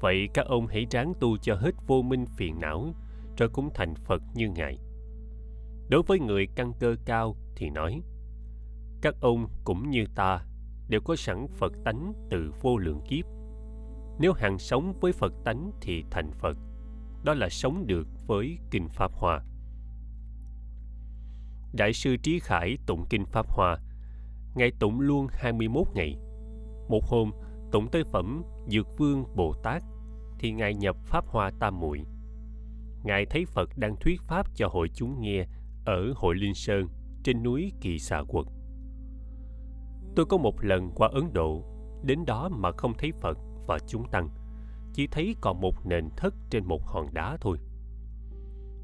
Vậy 0.00 0.28
các 0.34 0.46
ông 0.46 0.66
hãy 0.66 0.86
ráng 0.90 1.12
tu 1.20 1.36
cho 1.38 1.54
hết 1.54 1.70
vô 1.86 2.02
minh 2.02 2.26
phiền 2.26 2.60
não, 2.60 2.94
rồi 3.36 3.48
cũng 3.48 3.70
thành 3.74 3.94
Phật 3.94 4.22
như 4.34 4.50
Ngài. 4.50 4.78
Đối 5.88 6.02
với 6.02 6.20
người 6.20 6.46
căn 6.54 6.72
cơ 6.80 6.96
cao 7.04 7.36
thì 7.56 7.70
nói, 7.70 8.02
các 9.02 9.14
ông 9.20 9.48
cũng 9.64 9.90
như 9.90 10.04
ta 10.14 10.46
đều 10.88 11.00
có 11.00 11.16
sẵn 11.16 11.46
Phật 11.58 11.72
tánh 11.84 12.12
từ 12.30 12.52
vô 12.60 12.78
lượng 12.78 13.00
kiếp. 13.08 13.24
Nếu 14.18 14.32
hàng 14.32 14.58
sống 14.58 14.94
với 15.00 15.12
Phật 15.12 15.32
tánh 15.44 15.70
thì 15.80 16.04
thành 16.10 16.32
Phật. 16.32 16.56
Đó 17.24 17.34
là 17.34 17.48
sống 17.48 17.86
được 17.86 18.08
với 18.26 18.58
Kinh 18.70 18.88
Pháp 18.88 19.12
hòa 19.12 19.42
Đại 21.72 21.92
sư 21.92 22.16
Trí 22.16 22.38
Khải 22.38 22.78
tụng 22.86 23.06
Kinh 23.10 23.24
Pháp 23.26 23.46
hòa 23.48 23.78
Ngài 24.54 24.72
tụng 24.80 25.00
luôn 25.00 25.26
21 25.30 25.86
ngày. 25.94 26.16
Một 26.88 27.04
hôm, 27.04 27.30
tụng 27.72 27.88
tới 27.92 28.04
phẩm 28.04 28.42
Dược 28.66 28.86
Vương 28.98 29.24
Bồ 29.36 29.54
Tát 29.62 29.82
thì 30.38 30.52
Ngài 30.52 30.74
nhập 30.74 30.96
Pháp 31.04 31.26
Hoa 31.26 31.50
Tam 31.60 31.80
Muội. 31.80 32.00
Ngài 33.04 33.26
thấy 33.26 33.44
Phật 33.46 33.68
đang 33.76 33.96
thuyết 33.96 34.20
Pháp 34.22 34.46
cho 34.54 34.68
hội 34.68 34.88
chúng 34.94 35.20
nghe 35.20 35.46
ở 35.84 36.12
hội 36.16 36.34
Linh 36.34 36.54
Sơn 36.54 36.86
trên 37.24 37.42
núi 37.42 37.72
Kỳ 37.80 37.98
Xà 37.98 38.22
Quật. 38.28 38.46
Tôi 40.16 40.26
có 40.26 40.36
một 40.36 40.64
lần 40.64 40.90
qua 40.94 41.08
Ấn 41.12 41.32
Độ, 41.32 41.64
đến 42.04 42.24
đó 42.26 42.48
mà 42.48 42.72
không 42.72 42.92
thấy 42.98 43.12
Phật 43.20 43.38
và 43.66 43.78
chúng 43.86 44.10
tăng, 44.10 44.28
chỉ 44.92 45.06
thấy 45.06 45.36
còn 45.40 45.60
một 45.60 45.86
nền 45.86 46.08
thất 46.16 46.34
trên 46.50 46.64
một 46.64 46.86
hòn 46.86 47.14
đá 47.14 47.36
thôi. 47.40 47.58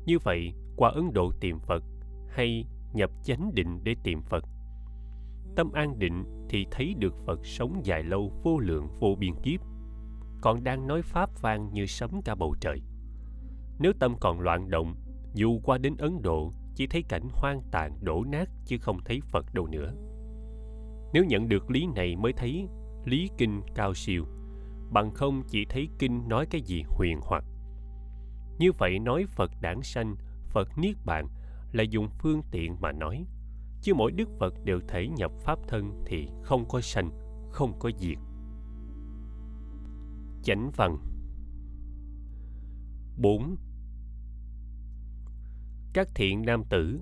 Như 0.06 0.18
vậy, 0.24 0.52
qua 0.76 0.90
Ấn 0.90 1.12
Độ 1.12 1.32
tìm 1.40 1.58
Phật 1.58 1.84
hay 2.28 2.64
nhập 2.92 3.10
chánh 3.24 3.54
định 3.54 3.80
để 3.84 3.94
tìm 4.04 4.22
Phật. 4.22 4.44
Tâm 5.58 5.72
an 5.72 5.98
định 5.98 6.24
thì 6.48 6.66
thấy 6.70 6.94
được 6.98 7.14
Phật 7.26 7.46
sống 7.46 7.80
dài 7.84 8.02
lâu 8.02 8.32
vô 8.42 8.58
lượng 8.58 8.88
vô 9.00 9.14
biên 9.18 9.34
kiếp, 9.42 9.60
còn 10.40 10.64
đang 10.64 10.86
nói 10.86 11.02
pháp 11.02 11.30
vang 11.42 11.72
như 11.72 11.86
sấm 11.86 12.22
cả 12.24 12.34
bầu 12.34 12.54
trời. 12.60 12.80
Nếu 13.78 13.92
tâm 14.00 14.16
còn 14.20 14.40
loạn 14.40 14.70
động, 14.70 14.94
dù 15.34 15.60
qua 15.64 15.78
đến 15.78 15.96
Ấn 15.98 16.22
Độ 16.22 16.52
chỉ 16.74 16.86
thấy 16.86 17.02
cảnh 17.08 17.28
hoang 17.32 17.62
tàn 17.70 17.98
đổ 18.02 18.24
nát 18.24 18.48
chứ 18.66 18.76
không 18.80 18.98
thấy 19.04 19.20
Phật 19.20 19.54
đâu 19.54 19.66
nữa. 19.66 19.92
Nếu 21.12 21.24
nhận 21.24 21.48
được 21.48 21.70
lý 21.70 21.86
này 21.94 22.16
mới 22.16 22.32
thấy 22.32 22.68
lý 23.04 23.30
kinh 23.38 23.62
cao 23.74 23.94
siêu, 23.94 24.24
bằng 24.92 25.10
không 25.14 25.42
chỉ 25.48 25.64
thấy 25.64 25.88
kinh 25.98 26.28
nói 26.28 26.46
cái 26.50 26.60
gì 26.60 26.82
huyền 26.88 27.20
hoặc. 27.22 27.44
Như 28.58 28.72
vậy 28.78 28.98
nói 28.98 29.24
Phật 29.28 29.50
đản 29.60 29.82
sanh, 29.82 30.16
Phật 30.48 30.68
niết 30.78 30.96
bàn 31.06 31.28
là 31.72 31.82
dùng 31.82 32.08
phương 32.18 32.42
tiện 32.50 32.76
mà 32.80 32.92
nói, 32.92 33.24
chứ 33.82 33.94
mỗi 33.94 34.12
đức 34.12 34.28
Phật 34.38 34.54
đều 34.64 34.80
thể 34.88 35.08
nhập 35.08 35.32
pháp 35.40 35.58
thân 35.68 36.04
thì 36.06 36.28
không 36.42 36.68
có 36.68 36.80
sanh, 36.80 37.10
không 37.52 37.78
có 37.78 37.90
diệt. 37.98 38.18
Chánh 40.42 40.70
văn 40.76 40.98
4 43.16 43.56
các 45.92 46.08
thiện 46.14 46.42
nam 46.46 46.64
tử 46.64 47.00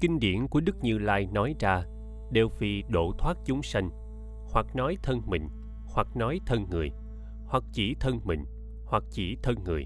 kinh 0.00 0.18
điển 0.18 0.46
của 0.48 0.60
đức 0.60 0.76
như 0.82 0.98
lai 0.98 1.26
nói 1.32 1.54
ra 1.60 1.84
đều 2.32 2.48
vì 2.58 2.82
độ 2.88 3.12
thoát 3.18 3.36
chúng 3.44 3.62
sanh 3.62 3.90
hoặc 4.52 4.66
nói 4.76 4.96
thân 5.02 5.22
mình 5.26 5.48
hoặc 5.86 6.16
nói 6.16 6.40
thân 6.46 6.66
người 6.70 6.90
hoặc 7.46 7.64
chỉ 7.72 7.94
thân 8.00 8.20
mình 8.24 8.44
hoặc 8.86 9.04
chỉ 9.10 9.36
thân 9.42 9.64
người 9.64 9.84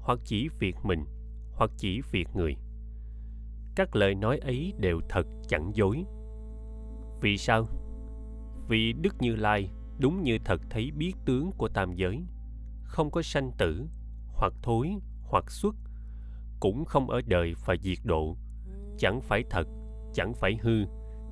hoặc 0.00 0.18
chỉ 0.24 0.48
việc 0.58 0.76
mình 0.82 1.04
hoặc 1.52 1.70
chỉ 1.76 2.00
việc 2.12 2.28
người 2.34 2.56
các 3.76 3.96
lời 3.96 4.14
nói 4.14 4.38
ấy 4.38 4.72
đều 4.78 5.00
thật 5.08 5.26
chẳng 5.48 5.70
dối. 5.74 6.04
Vì 7.20 7.38
sao? 7.38 7.66
Vì 8.68 8.92
đức 8.92 9.14
như 9.20 9.36
lai 9.36 9.70
đúng 9.98 10.22
như 10.22 10.38
thật 10.44 10.60
thấy 10.70 10.90
biết 10.90 11.12
tướng 11.24 11.50
của 11.56 11.68
tam 11.68 11.92
giới, 11.92 12.24
không 12.84 13.10
có 13.10 13.22
sanh 13.22 13.50
tử, 13.58 13.86
hoặc 14.32 14.52
thối, 14.62 14.90
hoặc 15.22 15.50
xuất, 15.50 15.74
cũng 16.60 16.84
không 16.84 17.10
ở 17.10 17.20
đời 17.26 17.54
và 17.66 17.76
diệt 17.82 17.98
độ, 18.04 18.36
chẳng 18.98 19.20
phải 19.20 19.44
thật, 19.50 19.68
chẳng 20.14 20.34
phải 20.34 20.58
hư, 20.62 20.84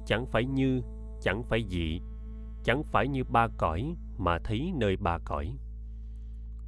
chẳng 0.06 0.26
phải 0.26 0.44
như, 0.44 0.82
chẳng 1.20 1.42
phải 1.42 1.64
dị, 1.68 2.00
chẳng 2.64 2.82
phải 2.84 3.08
như 3.08 3.24
ba 3.24 3.48
cõi 3.58 3.96
mà 4.18 4.38
thấy 4.44 4.72
nơi 4.76 4.96
ba 4.96 5.18
cõi. 5.24 5.56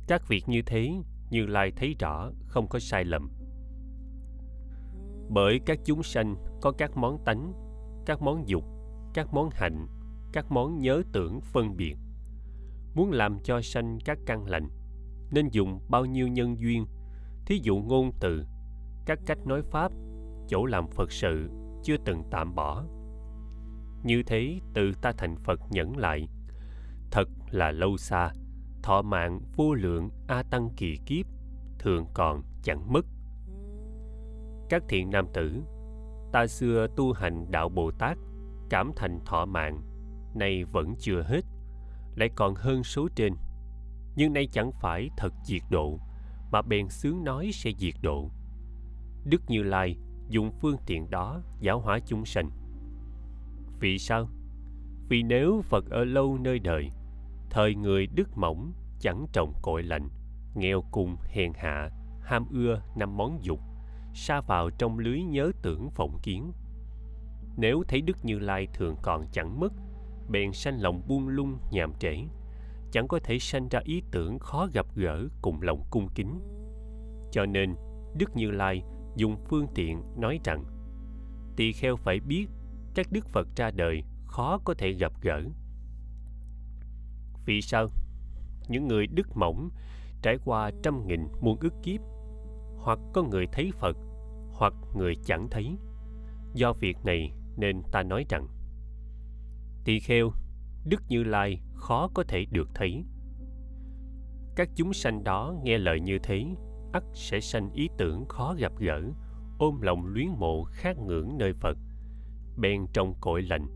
Các 0.06 0.28
việc 0.28 0.44
như 0.48 0.62
thế, 0.66 0.90
như 1.30 1.46
lai 1.46 1.72
thấy 1.76 1.94
rõ, 1.98 2.30
không 2.46 2.68
có 2.68 2.78
sai 2.78 3.04
lầm 3.04 3.30
bởi 5.28 5.60
các 5.66 5.78
chúng 5.84 6.02
sanh 6.02 6.36
có 6.60 6.72
các 6.78 6.96
món 6.96 7.24
tánh, 7.24 7.52
các 8.06 8.22
món 8.22 8.48
dục, 8.48 8.64
các 9.14 9.34
món 9.34 9.50
hạnh, 9.52 9.86
các 10.32 10.46
món 10.50 10.78
nhớ 10.78 11.02
tưởng 11.12 11.40
phân 11.40 11.76
biệt. 11.76 11.96
Muốn 12.94 13.10
làm 13.10 13.38
cho 13.44 13.60
sanh 13.62 13.98
các 14.04 14.18
căn 14.26 14.46
lành, 14.46 14.68
nên 15.30 15.48
dùng 15.48 15.80
bao 15.88 16.04
nhiêu 16.04 16.28
nhân 16.28 16.58
duyên, 16.58 16.86
thí 17.46 17.60
dụ 17.62 17.76
ngôn 17.76 18.10
từ, 18.20 18.44
các 19.06 19.18
cách 19.26 19.38
nói 19.46 19.62
pháp, 19.62 19.92
chỗ 20.48 20.66
làm 20.66 20.88
phật 20.88 21.12
sự 21.12 21.50
chưa 21.82 21.96
từng 22.04 22.22
tạm 22.30 22.54
bỏ. 22.54 22.84
Như 24.04 24.22
thế 24.26 24.58
từ 24.74 24.92
ta 25.02 25.12
thành 25.18 25.36
phật 25.36 25.60
nhẫn 25.70 25.96
lại. 25.96 26.28
Thật 27.10 27.28
là 27.50 27.70
lâu 27.70 27.96
xa, 27.96 28.32
thọ 28.82 29.02
mạng 29.02 29.40
vô 29.56 29.74
lượng 29.74 30.10
a 30.28 30.42
tăng 30.42 30.70
kỳ 30.76 30.96
kiếp 31.06 31.26
thường 31.78 32.06
còn 32.14 32.42
chẳng 32.62 32.92
mất 32.92 33.06
các 34.74 34.82
thiện 34.88 35.10
nam 35.10 35.26
tử. 35.32 35.62
Ta 36.32 36.46
xưa 36.46 36.86
tu 36.96 37.12
hành 37.12 37.50
đạo 37.50 37.68
bồ 37.68 37.90
tát, 37.90 38.18
cảm 38.70 38.92
thành 38.96 39.20
thọ 39.26 39.44
mạng, 39.44 39.82
nay 40.34 40.64
vẫn 40.64 40.94
chưa 40.98 41.22
hết, 41.22 41.40
lại 42.16 42.30
còn 42.36 42.54
hơn 42.54 42.84
số 42.84 43.08
trên. 43.14 43.34
Nhưng 44.16 44.32
nay 44.32 44.48
chẳng 44.52 44.72
phải 44.80 45.10
thật 45.16 45.32
diệt 45.44 45.62
độ, 45.70 45.98
mà 46.52 46.62
bèn 46.62 46.88
sướng 46.88 47.24
nói 47.24 47.50
sẽ 47.52 47.70
diệt 47.78 47.94
độ. 48.02 48.30
Đức 49.24 49.42
như 49.48 49.62
lai 49.62 49.96
dùng 50.28 50.50
phương 50.60 50.76
tiện 50.86 51.10
đó 51.10 51.40
giáo 51.60 51.80
hóa 51.80 51.98
chúng 52.06 52.24
sanh. 52.24 52.50
Vì 53.80 53.98
sao? 53.98 54.28
Vì 55.08 55.22
nếu 55.22 55.60
phật 55.62 55.90
ở 55.90 56.04
lâu 56.04 56.38
nơi 56.38 56.58
đời, 56.58 56.90
thời 57.50 57.74
người 57.74 58.06
đức 58.06 58.36
mỏng 58.36 58.72
chẳng 59.00 59.26
trồng 59.32 59.52
cội 59.62 59.82
lạnh 59.82 60.08
nghèo 60.54 60.82
cùng 60.90 61.16
hèn 61.28 61.52
hạ, 61.54 61.90
ham 62.22 62.46
ưa 62.50 62.82
năm 62.96 63.16
món 63.16 63.38
dục 63.44 63.60
sa 64.14 64.40
vào 64.40 64.71
trong 64.71 64.99
lưới 64.99 65.23
nhớ 65.23 65.52
tưởng 65.62 65.90
phỏng 65.90 66.18
kiến. 66.23 66.52
Nếu 67.56 67.83
thấy 67.88 68.00
đức 68.00 68.25
như 68.25 68.38
lai 68.38 68.68
thường 68.75 68.97
còn 69.02 69.25
chẳng 69.33 69.61
mất, 69.61 69.73
bèn 70.28 70.52
sanh 70.52 70.80
lòng 70.80 71.02
buông 71.09 71.28
lung 71.28 71.59
nhàm 71.71 71.92
trễ. 71.99 72.16
Chẳng 72.92 73.09
có 73.09 73.18
thể 73.25 73.38
sanh 73.38 73.68
ra 73.68 73.80
ý 73.85 74.02
tưởng 74.11 74.38
khó 74.38 74.68
gặp 74.73 74.87
gỡ 74.94 75.28
cùng 75.42 75.62
lòng 75.62 75.85
cung 75.90 76.09
kính. 76.14 76.40
Cho 77.33 77.47
nên, 77.47 77.75
đức 78.18 78.37
như 78.37 78.50
lai 78.50 78.83
dùng 79.16 79.37
phương 79.49 79.66
tiện 79.75 80.02
nói 80.16 80.40
rằng, 80.44 80.64
tỳ 81.56 81.73
kheo 81.73 81.97
phải 81.97 82.21
biết, 82.21 82.47
các 82.94 83.06
đức 83.12 83.28
phật 83.28 83.49
ra 83.56 83.71
đời 83.71 84.02
khó 84.26 84.59
có 84.64 84.75
thể 84.78 84.92
gặp 84.92 85.12
gỡ. 85.23 85.42
Vì 87.47 87.61
sao? 87.61 87.88
Những 88.68 88.88
người 88.88 89.06
đức 89.06 89.37
mỏng 89.37 89.71
trải 90.23 90.37
qua 90.44 90.71
trăm 90.83 91.06
nghìn 91.06 91.28
muôn 91.40 91.59
ức 91.61 91.75
kiếp 91.83 92.00
hoặc 92.84 92.98
có 93.12 93.22
người 93.22 93.46
thấy 93.52 93.70
phật, 93.74 93.96
hoặc 94.52 94.74
người 94.94 95.14
chẳng 95.24 95.48
thấy. 95.50 95.76
Do 96.54 96.72
việc 96.72 96.96
này 97.04 97.32
nên 97.56 97.82
ta 97.92 98.02
nói 98.02 98.24
rằng, 98.28 98.48
tỳ 99.84 100.00
kheo, 100.00 100.30
đức 100.84 101.02
như 101.08 101.24
lai 101.24 101.60
khó 101.74 102.08
có 102.14 102.24
thể 102.28 102.44
được 102.50 102.68
thấy. 102.74 103.04
Các 104.56 104.68
chúng 104.74 104.92
sanh 104.92 105.24
đó 105.24 105.54
nghe 105.62 105.78
lời 105.78 106.00
như 106.00 106.18
thế, 106.22 106.44
ắt 106.92 107.02
sẽ 107.14 107.40
sanh 107.40 107.70
ý 107.72 107.88
tưởng 107.98 108.24
khó 108.28 108.54
gặp 108.58 108.72
gỡ, 108.78 109.02
ôm 109.58 109.80
lòng 109.80 110.06
luyến 110.06 110.28
mộ 110.28 110.64
khát 110.64 110.98
ngưỡng 110.98 111.38
nơi 111.38 111.52
phật, 111.52 111.78
bèn 112.56 112.86
trong 112.92 113.14
cội 113.20 113.42
lạnh 113.42 113.66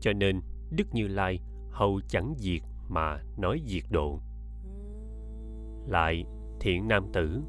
cho 0.00 0.12
nên 0.12 0.40
đức 0.70 0.94
như 0.94 1.08
lai 1.08 1.40
hầu 1.70 2.00
chẳng 2.08 2.34
diệt 2.36 2.62
mà 2.88 3.22
nói 3.38 3.62
diệt 3.66 3.82
độ. 3.90 4.20
Lại 5.86 6.24
thiện 6.60 6.88
nam 6.88 7.12
tử 7.12 7.42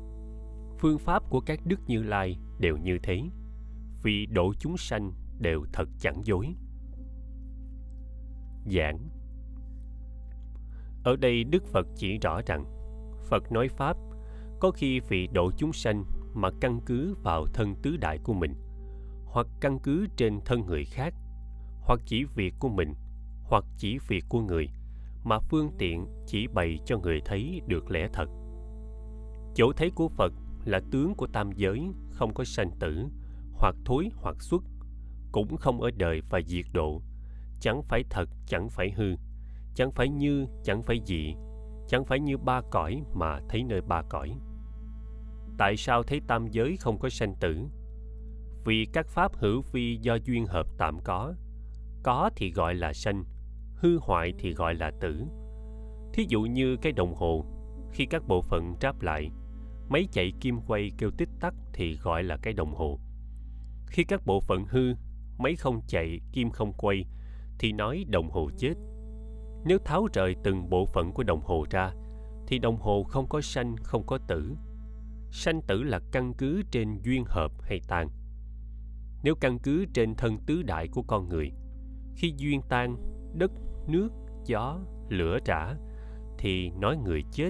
phương 0.80 1.00
pháp 1.00 1.24
của 1.30 1.40
các 1.40 1.60
đức 1.66 1.80
như 1.88 2.04
lai 2.04 2.38
đều 2.60 2.78
như 2.78 2.98
thế. 3.04 3.22
Vì 4.04 4.26
độ 4.26 4.54
chúng 4.60 4.78
sanh 4.78 5.12
đều 5.40 5.66
thật 5.74 5.90
chẳng 6.00 6.22
dối. 6.24 6.56
Giảng. 8.66 9.10
Ở 11.04 11.16
đây 11.16 11.44
đức 11.44 11.64
phật 11.66 11.88
chỉ 11.96 12.18
rõ 12.18 12.42
rằng, 12.46 12.66
phật 13.30 13.52
nói 13.52 13.68
pháp, 13.68 13.98
có 14.60 14.72
khi 14.72 15.00
vì 15.00 15.28
độ 15.28 15.52
chúng 15.58 15.74
sanh 15.74 16.04
mà 16.34 16.50
căn 16.62 16.80
cứ 16.86 17.16
vào 17.24 17.46
thân 17.54 17.76
tứ 17.82 17.98
đại 17.98 18.18
của 18.24 18.34
mình, 18.34 18.54
hoặc 19.26 19.48
căn 19.62 19.80
cứ 19.80 20.08
trên 20.16 20.40
thân 20.46 20.66
người 20.66 20.86
khác, 20.86 21.14
hoặc 21.82 22.00
chỉ 22.06 22.24
việc 22.36 22.54
của 22.60 22.70
mình, 22.70 22.94
hoặc 23.44 23.64
chỉ 23.78 23.98
việc 24.08 24.26
của 24.30 24.42
người, 24.42 24.68
mà 25.24 25.40
phương 25.40 25.72
tiện 25.78 26.08
chỉ 26.28 26.48
bày 26.48 26.80
cho 26.86 26.98
người 26.98 27.22
thấy 27.26 27.62
được 27.68 27.92
lẽ 27.92 28.08
thật. 28.14 28.30
Chỗ 29.56 29.72
thấy 29.78 29.92
của 29.96 30.10
phật 30.10 30.34
là 30.66 30.82
tướng 30.92 31.16
của 31.16 31.28
tam 31.28 31.52
giới, 31.52 31.92
không 32.12 32.34
có 32.34 32.44
sanh 32.44 32.72
tử, 32.80 33.06
hoặc 33.54 33.76
thối, 33.86 34.10
hoặc 34.16 34.42
xuất, 34.42 34.64
cũng 35.32 35.58
không 35.58 35.82
ở 35.82 35.92
đời 35.98 36.22
và 36.30 36.42
diệt 36.48 36.66
độ. 36.74 37.02
Chẳng 37.60 37.84
phải 37.84 38.04
thật, 38.10 38.30
chẳng 38.48 38.70
phải 38.70 38.92
hư, 38.92 39.16
chẳng 39.76 39.92
phải 39.92 40.10
như, 40.10 40.46
chẳng 40.64 40.84
phải 40.84 41.02
dị, 41.06 41.36
chẳng 41.88 42.06
phải 42.06 42.20
như 42.20 42.38
ba 42.38 42.62
cõi 42.72 43.04
mà 43.14 43.40
thấy 43.50 43.64
nơi 43.64 43.82
ba 43.82 44.02
cõi. 44.10 44.38
Tại 45.58 45.78
sao 45.78 46.04
thấy 46.04 46.22
tam 46.28 46.48
giới 46.48 46.78
không 46.78 47.00
có 47.00 47.10
sanh 47.10 47.36
tử? 47.40 47.58
Vì 48.66 48.86
các 48.94 49.08
pháp 49.08 49.36
hữu 49.36 49.62
vi 49.72 49.98
do 50.02 50.18
duyên 50.26 50.46
hợp 50.46 50.68
tạm 50.78 51.00
có. 51.04 51.34
Có 52.04 52.30
thì 52.36 52.52
gọi 52.52 52.76
là 52.76 52.94
sanh, 52.94 53.24
hư 53.76 53.98
hoại 54.02 54.34
thì 54.40 54.54
gọi 54.54 54.76
là 54.76 54.92
tử. 55.00 55.24
Thí 56.14 56.26
dụ 56.30 56.42
như 56.42 56.78
cái 56.82 56.92
đồng 56.92 57.14
hồ, 57.16 57.46
khi 57.92 58.06
các 58.06 58.28
bộ 58.28 58.42
phận 58.42 58.76
ráp 58.82 59.02
lại 59.02 59.32
máy 59.90 60.08
chạy 60.12 60.34
kim 60.42 60.60
quay 60.68 60.92
kêu 60.98 61.12
tích 61.18 61.30
tắc 61.40 61.54
thì 61.74 61.98
gọi 62.04 62.24
là 62.24 62.38
cái 62.38 62.54
đồng 62.54 62.76
hồ. 62.76 63.00
Khi 63.88 64.04
các 64.04 64.26
bộ 64.26 64.40
phận 64.40 64.66
hư 64.66 64.94
máy 65.38 65.56
không 65.56 65.82
chạy 65.88 66.20
kim 66.32 66.50
không 66.50 66.74
quay 66.74 67.06
thì 67.60 67.72
nói 67.72 68.06
đồng 68.10 68.30
hồ 68.32 68.50
chết. 68.58 68.74
Nếu 69.66 69.78
tháo 69.86 70.08
rời 70.14 70.36
từng 70.44 70.70
bộ 70.70 70.86
phận 70.86 71.12
của 71.12 71.24
đồng 71.24 71.42
hồ 71.44 71.66
ra 71.70 71.92
thì 72.48 72.60
đồng 72.60 72.78
hồ 72.78 73.04
không 73.04 73.28
có 73.30 73.42
sanh, 73.42 73.76
không 73.84 74.04
có 74.08 74.18
tử. 74.28 74.56
Sanh 75.32 75.62
tử 75.62 75.84
là 75.84 76.00
căn 76.12 76.34
cứ 76.38 76.62
trên 76.72 77.00
duyên 77.04 77.24
hợp 77.28 77.52
hay 77.62 77.80
tan 77.88 78.10
nếu 79.24 79.36
căn 79.36 79.60
cứ 79.60 79.86
trên 79.94 80.16
thân 80.16 80.38
tứ 80.46 80.64
đại 80.64 80.88
của 80.88 81.02
con 81.02 81.30
người, 81.30 81.52
khi 82.16 82.34
duyên 82.38 82.62
tan, 82.70 82.98
đất, 83.34 83.52
nước, 83.88 84.10
gió, 84.46 84.80
lửa 85.10 85.38
rã 85.46 85.76
thì 86.38 86.70
nói 86.70 86.98
người 86.98 87.24
chết. 87.32 87.50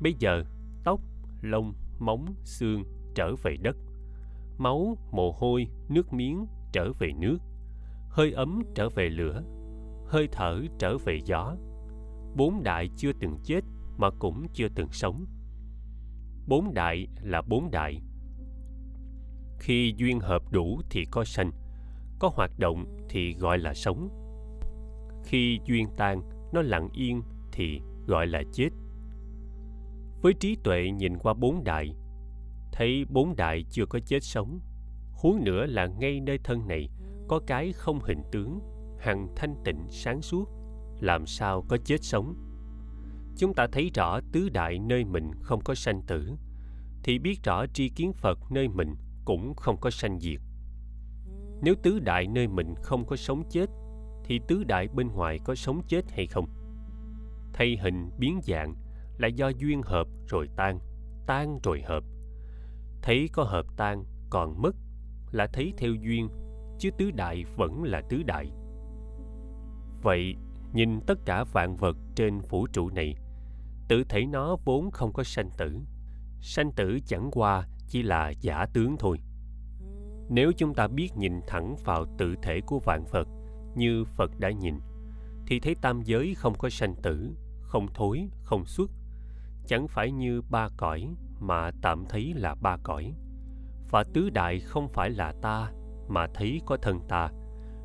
Bây 0.00 0.14
giờ, 0.18 0.44
tóc 0.84 1.00
lông, 1.42 1.74
móng, 1.98 2.34
xương 2.44 2.84
trở 3.14 3.34
về 3.42 3.56
đất. 3.62 3.76
Máu, 4.58 4.96
mồ 5.12 5.32
hôi, 5.32 5.66
nước 5.88 6.12
miếng 6.12 6.46
trở 6.72 6.92
về 6.92 7.12
nước. 7.18 7.38
Hơi 8.08 8.32
ấm 8.32 8.62
trở 8.74 8.88
về 8.88 9.08
lửa, 9.08 9.42
hơi 10.06 10.28
thở 10.32 10.62
trở 10.78 10.98
về 10.98 11.20
gió. 11.24 11.56
Bốn 12.36 12.62
đại 12.62 12.88
chưa 12.96 13.12
từng 13.20 13.38
chết 13.44 13.60
mà 13.96 14.10
cũng 14.18 14.46
chưa 14.54 14.68
từng 14.74 14.88
sống. 14.92 15.24
Bốn 16.46 16.74
đại 16.74 17.06
là 17.22 17.42
bốn 17.42 17.70
đại. 17.70 18.02
Khi 19.58 19.94
duyên 19.96 20.20
hợp 20.20 20.42
đủ 20.52 20.80
thì 20.90 21.04
có 21.10 21.24
sanh, 21.24 21.50
có 22.18 22.30
hoạt 22.34 22.58
động 22.58 23.06
thì 23.08 23.34
gọi 23.34 23.58
là 23.58 23.74
sống. 23.74 24.08
Khi 25.24 25.60
duyên 25.64 25.88
tan, 25.96 26.22
nó 26.52 26.62
lặng 26.62 26.88
yên 26.92 27.22
thì 27.52 27.80
gọi 28.06 28.26
là 28.26 28.42
chết 28.52 28.68
với 30.22 30.34
trí 30.34 30.56
tuệ 30.64 30.90
nhìn 30.90 31.18
qua 31.18 31.34
bốn 31.34 31.64
đại 31.64 31.94
thấy 32.80 33.04
bốn 33.08 33.36
đại 33.36 33.64
chưa 33.70 33.86
có 33.86 33.98
chết 34.06 34.24
sống, 34.24 34.60
huống 35.12 35.44
nữa 35.44 35.66
là 35.66 35.86
ngay 35.86 36.20
nơi 36.20 36.38
thân 36.44 36.68
này 36.68 36.88
có 37.28 37.40
cái 37.46 37.72
không 37.72 38.00
hình 38.00 38.22
tướng, 38.32 38.60
hằng 38.98 39.28
thanh 39.36 39.54
tịnh 39.64 39.86
sáng 39.88 40.22
suốt, 40.22 40.48
làm 41.00 41.26
sao 41.26 41.64
có 41.68 41.76
chết 41.84 42.04
sống? 42.04 42.34
Chúng 43.36 43.54
ta 43.54 43.66
thấy 43.72 43.90
rõ 43.94 44.20
tứ 44.32 44.48
đại 44.48 44.78
nơi 44.78 45.04
mình 45.04 45.30
không 45.42 45.60
có 45.64 45.74
sanh 45.74 46.02
tử, 46.06 46.30
thì 47.02 47.18
biết 47.18 47.44
rõ 47.44 47.66
tri 47.66 47.88
kiến 47.88 48.12
phật 48.12 48.38
nơi 48.50 48.68
mình 48.68 48.94
cũng 49.24 49.54
không 49.54 49.76
có 49.80 49.90
sanh 49.90 50.20
diệt. 50.20 50.40
Nếu 51.62 51.74
tứ 51.82 51.98
đại 51.98 52.26
nơi 52.26 52.48
mình 52.48 52.74
không 52.82 53.06
có 53.06 53.16
sống 53.16 53.42
chết, 53.50 53.66
thì 54.24 54.40
tứ 54.48 54.64
đại 54.64 54.88
bên 54.88 55.08
ngoài 55.08 55.38
có 55.44 55.54
sống 55.54 55.82
chết 55.88 56.10
hay 56.10 56.26
không? 56.26 56.48
Thay 57.52 57.76
hình 57.82 58.10
biến 58.18 58.40
dạng 58.42 58.74
là 59.20 59.28
do 59.28 59.48
duyên 59.48 59.82
hợp 59.82 60.06
rồi 60.28 60.48
tan 60.56 60.78
tan 61.26 61.58
rồi 61.62 61.82
hợp. 61.82 62.04
Thấy 63.02 63.28
có 63.32 63.44
hợp 63.44 63.66
tan 63.76 64.04
còn 64.30 64.62
mất 64.62 64.76
là 65.32 65.46
thấy 65.52 65.72
theo 65.76 65.94
duyên, 65.94 66.28
chứ 66.78 66.90
tứ 66.98 67.10
đại 67.10 67.44
vẫn 67.56 67.82
là 67.82 68.02
tứ 68.08 68.22
đại. 68.22 68.52
Vậy 70.02 70.34
nhìn 70.72 71.00
tất 71.06 71.18
cả 71.24 71.44
vạn 71.44 71.76
vật 71.76 71.96
trên 72.14 72.40
vũ 72.40 72.66
trụ 72.66 72.90
này, 72.90 73.14
tự 73.88 74.04
thể 74.04 74.26
nó 74.26 74.56
vốn 74.64 74.90
không 74.90 75.12
có 75.12 75.22
sanh 75.24 75.50
tử. 75.58 75.80
Sanh 76.40 76.72
tử 76.72 76.98
chẳng 77.06 77.30
qua 77.32 77.68
chỉ 77.88 78.02
là 78.02 78.32
giả 78.40 78.66
tướng 78.72 78.96
thôi. 78.98 79.18
Nếu 80.28 80.52
chúng 80.56 80.74
ta 80.74 80.88
biết 80.88 81.16
nhìn 81.16 81.40
thẳng 81.46 81.76
vào 81.84 82.06
tự 82.18 82.34
thể 82.42 82.60
của 82.66 82.78
vạn 82.78 83.04
vật 83.10 83.28
như 83.74 84.04
phật 84.04 84.30
đã 84.38 84.50
nhìn, 84.50 84.74
thì 85.46 85.60
thấy 85.60 85.74
tam 85.82 86.02
giới 86.02 86.34
không 86.34 86.54
có 86.58 86.70
sanh 86.70 86.94
tử, 87.02 87.30
không 87.62 87.86
thối, 87.94 88.28
không 88.44 88.64
xuất 88.64 88.90
chẳng 89.70 89.88
phải 89.88 90.12
như 90.12 90.42
ba 90.50 90.68
cõi 90.76 91.08
mà 91.40 91.70
tạm 91.82 92.04
thấy 92.08 92.32
là 92.34 92.54
ba 92.54 92.76
cõi. 92.82 93.14
Và 93.90 94.04
tứ 94.14 94.30
đại 94.30 94.60
không 94.60 94.88
phải 94.88 95.10
là 95.10 95.32
ta, 95.42 95.72
mà 96.08 96.26
thấy 96.34 96.60
có 96.66 96.76
thân 96.76 97.00
ta, 97.08 97.30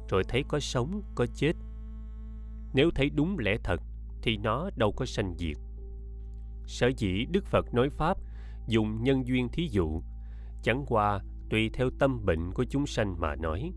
rồi 0.09 0.23
thấy 0.27 0.43
có 0.47 0.59
sống, 0.59 1.01
có 1.15 1.25
chết. 1.35 1.53
Nếu 2.73 2.89
thấy 2.95 3.09
đúng 3.09 3.39
lẽ 3.39 3.57
thật, 3.63 3.81
thì 4.21 4.37
nó 4.37 4.69
đâu 4.75 4.91
có 4.91 5.05
sanh 5.05 5.35
diệt. 5.37 5.57
Sở 6.67 6.91
dĩ 6.97 7.25
đức 7.31 7.45
phật 7.45 7.73
nói 7.73 7.89
pháp 7.89 8.17
dùng 8.67 9.03
nhân 9.03 9.27
duyên 9.27 9.49
thí 9.49 9.67
dụ, 9.71 10.01
chẳng 10.63 10.85
qua 10.87 11.19
tùy 11.49 11.69
theo 11.73 11.89
tâm 11.99 12.25
bệnh 12.25 12.51
của 12.53 12.65
chúng 12.69 12.87
sanh 12.87 13.19
mà 13.19 13.35
nói, 13.35 13.71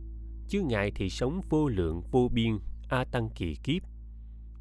chứ 0.49 0.63
ngài 0.63 0.91
thì 0.95 1.11
sống 1.11 1.41
vô 1.49 1.69
lượng, 1.69 2.03
vô 2.11 2.29
biên, 2.33 2.59
a 2.89 3.05
tăng 3.05 3.31
kỳ 3.35 3.55
kiếp. 3.55 3.83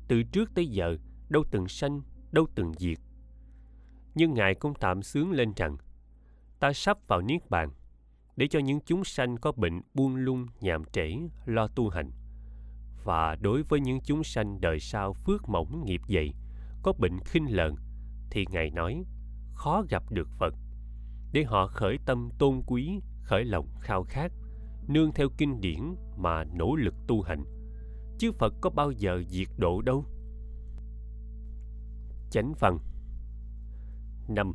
Từ 0.08 0.24
trước 0.24 0.52
tới 0.56 0.68
giờ, 0.68 0.98
đâu 1.30 1.44
từng 1.52 1.68
sanh, 1.68 2.02
đâu 2.32 2.48
từng 2.56 2.74
diệt 2.78 2.98
nhưng 4.18 4.34
ngài 4.34 4.56
cũng 4.56 4.74
tạm 4.80 5.04
sướng 5.04 5.32
lên 5.32 5.54
rằng, 5.56 5.78
ta 6.60 6.74
sắp 6.74 6.98
vào 7.08 7.22
niết 7.22 7.50
bàn 7.50 7.70
để 8.36 8.48
cho 8.48 8.60
những 8.60 8.80
chúng 8.86 9.04
sanh 9.04 9.38
có 9.38 9.52
bệnh 9.52 9.82
buông 9.94 10.16
lung, 10.16 10.48
nhàm 10.62 10.84
trễ, 10.86 11.18
lo 11.46 11.68
tu 11.68 11.90
hành. 11.90 12.12
Và 13.04 13.36
đối 13.36 13.64
với 13.64 13.80
những 13.80 14.00
chúng 14.02 14.24
sanh 14.24 14.62
đời 14.62 14.80
sau 14.80 15.14
phước 15.14 15.50
mỏng 15.50 15.86
nghiệp 15.86 16.02
dày, 16.08 16.34
có 16.84 16.94
bệnh 17.00 17.20
khinh 17.26 17.56
lợn, 17.56 17.76
thì 18.30 18.46
ngài 18.50 18.70
nói, 18.70 19.04
khó 19.54 19.84
gặp 19.90 20.04
được 20.12 20.30
phật. 20.30 20.54
Để 21.34 21.44
họ 21.44 21.68
khởi 21.68 21.98
tâm 22.06 22.30
tôn 22.40 22.62
quý, 22.68 23.00
khởi 23.24 23.46
lòng 23.46 23.68
khao 23.82 24.04
khát, 24.04 24.32
nương 24.88 25.12
theo 25.12 25.28
kinh 25.38 25.62
điển 25.62 25.96
mà 26.18 26.44
nỗ 26.44 26.76
lực 26.76 26.96
tu 27.08 27.22
hành. 27.22 27.44
Chứ 28.20 28.32
phật 28.32 28.54
có 28.62 28.70
bao 28.70 28.92
giờ 28.92 29.24
diệt 29.30 29.48
độ 29.58 29.82
đâu? 29.82 30.06
Chánh 32.32 32.54
văn 32.60 32.78
5. 34.30 34.54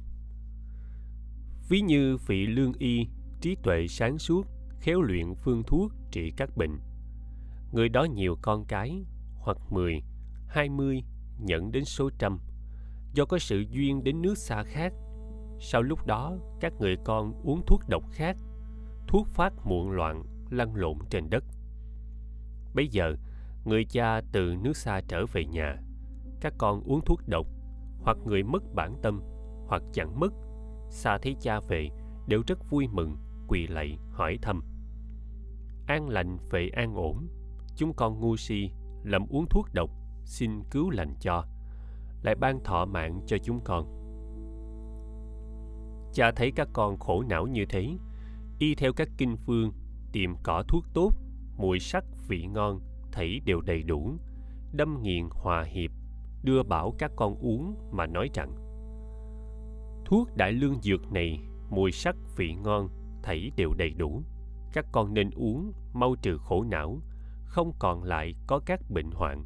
ví 1.68 1.80
như 1.80 2.16
vị 2.26 2.46
lương 2.46 2.72
y, 2.78 3.06
trí 3.40 3.56
tuệ 3.62 3.86
sáng 3.88 4.18
suốt, 4.18 4.46
khéo 4.80 5.02
luyện 5.02 5.34
phương 5.34 5.62
thuốc 5.62 5.92
trị 6.10 6.32
các 6.36 6.56
bệnh. 6.56 6.78
Người 7.72 7.88
đó 7.88 8.04
nhiều 8.04 8.36
con 8.42 8.64
cái, 8.64 9.04
hoặc 9.34 9.56
mười, 9.70 10.02
hai 10.48 10.68
mươi 10.68 11.02
nhận 11.38 11.72
đến 11.72 11.84
số 11.84 12.10
trăm. 12.18 12.38
Do 13.14 13.24
có 13.24 13.38
sự 13.38 13.64
duyên 13.70 14.04
đến 14.04 14.22
nước 14.22 14.38
xa 14.38 14.62
khác, 14.62 14.92
sau 15.60 15.82
lúc 15.82 16.06
đó 16.06 16.36
các 16.60 16.72
người 16.80 16.96
con 17.04 17.32
uống 17.42 17.62
thuốc 17.66 17.80
độc 17.88 18.02
khác, 18.12 18.36
thuốc 19.06 19.26
phát 19.28 19.52
muộn 19.64 19.90
loạn, 19.90 20.24
lăn 20.50 20.74
lộn 20.74 20.98
trên 21.10 21.30
đất. 21.30 21.44
Bây 22.74 22.88
giờ, 22.88 23.16
người 23.64 23.84
cha 23.84 24.20
từ 24.32 24.54
nước 24.62 24.76
xa 24.76 25.00
trở 25.08 25.26
về 25.32 25.44
nhà, 25.44 25.76
các 26.40 26.54
con 26.58 26.82
uống 26.82 27.00
thuốc 27.06 27.20
độc, 27.28 27.46
hoặc 28.02 28.16
người 28.26 28.42
mất 28.42 28.62
bản 28.74 28.94
tâm 29.02 29.22
hoặc 29.72 29.82
chẳng 29.92 30.20
mất 30.20 30.32
xa 30.88 31.18
thấy 31.22 31.36
cha 31.40 31.60
về, 31.60 31.90
đều 32.26 32.42
rất 32.46 32.70
vui 32.70 32.88
mừng, 32.92 33.16
quỳ 33.48 33.66
lạy, 33.66 33.98
hỏi 34.10 34.38
thăm. 34.42 34.62
An 35.86 36.08
lành 36.08 36.38
về 36.50 36.68
an 36.68 36.94
ổn, 36.94 37.28
chúng 37.76 37.92
con 37.96 38.20
ngu 38.20 38.36
si, 38.36 38.70
lầm 39.04 39.26
uống 39.28 39.46
thuốc 39.50 39.68
độc, 39.72 39.90
xin 40.24 40.50
cứu 40.70 40.90
lành 40.90 41.14
cho. 41.20 41.44
Lại 42.22 42.34
ban 42.34 42.64
thọ 42.64 42.84
mạng 42.84 43.20
cho 43.26 43.38
chúng 43.38 43.60
con. 43.64 43.84
Cha 46.12 46.30
thấy 46.36 46.52
các 46.56 46.68
con 46.72 46.98
khổ 46.98 47.22
não 47.22 47.46
như 47.46 47.64
thế, 47.68 47.88
y 48.58 48.74
theo 48.74 48.92
các 48.92 49.08
kinh 49.18 49.36
phương, 49.36 49.72
tìm 50.12 50.34
cỏ 50.42 50.62
thuốc 50.68 50.84
tốt, 50.94 51.10
mùi 51.56 51.80
sắc 51.80 52.04
vị 52.28 52.46
ngon 52.46 52.80
thảy 53.12 53.40
đều 53.44 53.60
đầy 53.60 53.82
đủ. 53.82 54.16
Đâm 54.72 55.02
nghiền 55.02 55.28
hòa 55.30 55.62
hiệp, 55.62 55.90
đưa 56.42 56.62
bảo 56.62 56.94
các 56.98 57.12
con 57.16 57.34
uống 57.34 57.90
mà 57.92 58.06
nói 58.06 58.30
rằng 58.34 58.61
thuốc 60.04 60.36
đại 60.36 60.52
lương 60.52 60.82
dược 60.82 61.12
này, 61.12 61.40
mùi 61.70 61.92
sắc 61.92 62.16
vị 62.36 62.54
ngon 62.54 62.88
thảy 63.22 63.50
đều 63.56 63.74
đầy 63.74 63.90
đủ. 63.90 64.22
Các 64.72 64.86
con 64.92 65.14
nên 65.14 65.30
uống, 65.30 65.72
mau 65.92 66.14
trừ 66.22 66.38
khổ 66.38 66.64
não, 66.64 67.00
không 67.44 67.72
còn 67.78 68.02
lại 68.02 68.34
có 68.46 68.60
các 68.66 68.80
bệnh 68.90 69.10
hoạn. 69.10 69.44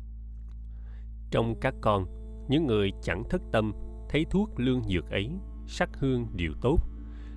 Trong 1.31 1.55
các 1.61 1.75
con, 1.81 2.07
những 2.49 2.67
người 2.67 2.93
chẳng 3.03 3.25
thất 3.31 3.43
tâm, 3.53 3.73
thấy 4.09 4.25
thuốc 4.31 4.61
lương 4.61 4.83
dược 4.83 5.11
ấy, 5.11 5.31
sắc 5.67 5.91
hương 5.99 6.27
đều 6.33 6.53
tốt, 6.61 6.81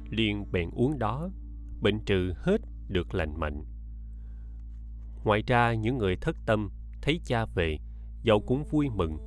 liền 0.10 0.52
bèn 0.52 0.70
uống 0.76 1.00
đó, 1.00 1.30
bệnh 1.82 2.00
trừ 2.06 2.34
hết 2.36 2.62
được 2.88 3.14
lành 3.16 3.40
mạnh. 3.40 3.64
Ngoài 5.24 5.44
ra, 5.48 5.74
những 5.74 5.98
người 5.98 6.16
thất 6.16 6.36
tâm, 6.46 6.70
thấy 7.02 7.22
cha 7.26 7.46
về 7.46 7.78
dẫu 8.24 8.40
cũng 8.40 8.64
vui 8.64 8.90
mừng, 8.90 9.18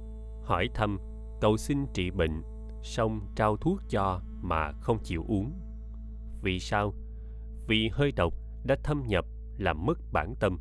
hỏi 0.45 0.69
thăm 0.75 0.99
cầu 1.41 1.57
xin 1.57 1.79
trị 1.95 2.11
bệnh 2.11 2.43
xong 2.83 3.21
trao 3.37 3.57
thuốc 3.57 3.81
cho 3.89 4.21
mà 4.43 4.73
không 4.73 4.99
chịu 5.03 5.25
uống. 5.29 5.53
Vì 6.43 6.59
sao? 6.61 6.95
Vì 7.69 7.89
hơi 7.93 8.13
độc 8.17 8.35
đã 8.65 8.77
thâm 8.85 9.03
nhập 9.07 9.25
làm 9.59 9.87
mất 9.87 9.99
bản 10.13 10.35
tâm. 10.41 10.59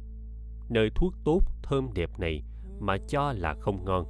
Nơi 0.69 0.89
thuốc 0.95 1.13
tốt, 1.25 1.39
thơm 1.63 1.93
đẹp 1.93 2.19
này 2.19 2.43
mà 2.79 2.97
cho 3.07 3.33
là 3.33 3.55
không 3.59 3.85
ngon. 3.85 4.05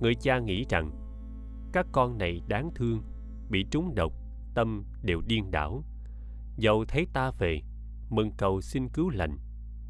Người 0.00 0.14
cha 0.14 0.38
nghĩ 0.38 0.64
rằng, 0.68 0.90
các 1.72 1.86
con 1.92 2.18
này 2.18 2.40
đáng 2.48 2.70
thương, 2.74 3.02
bị 3.50 3.66
trúng 3.70 3.94
độc, 3.94 4.12
tâm 4.54 4.84
đều 5.02 5.20
điên 5.26 5.50
đảo. 5.50 5.82
Dầu 6.56 6.84
thấy 6.88 7.06
ta 7.12 7.30
về, 7.38 7.60
mừng 8.10 8.30
cầu 8.38 8.60
xin 8.60 8.88
cứu 8.88 9.10
lành, 9.10 9.38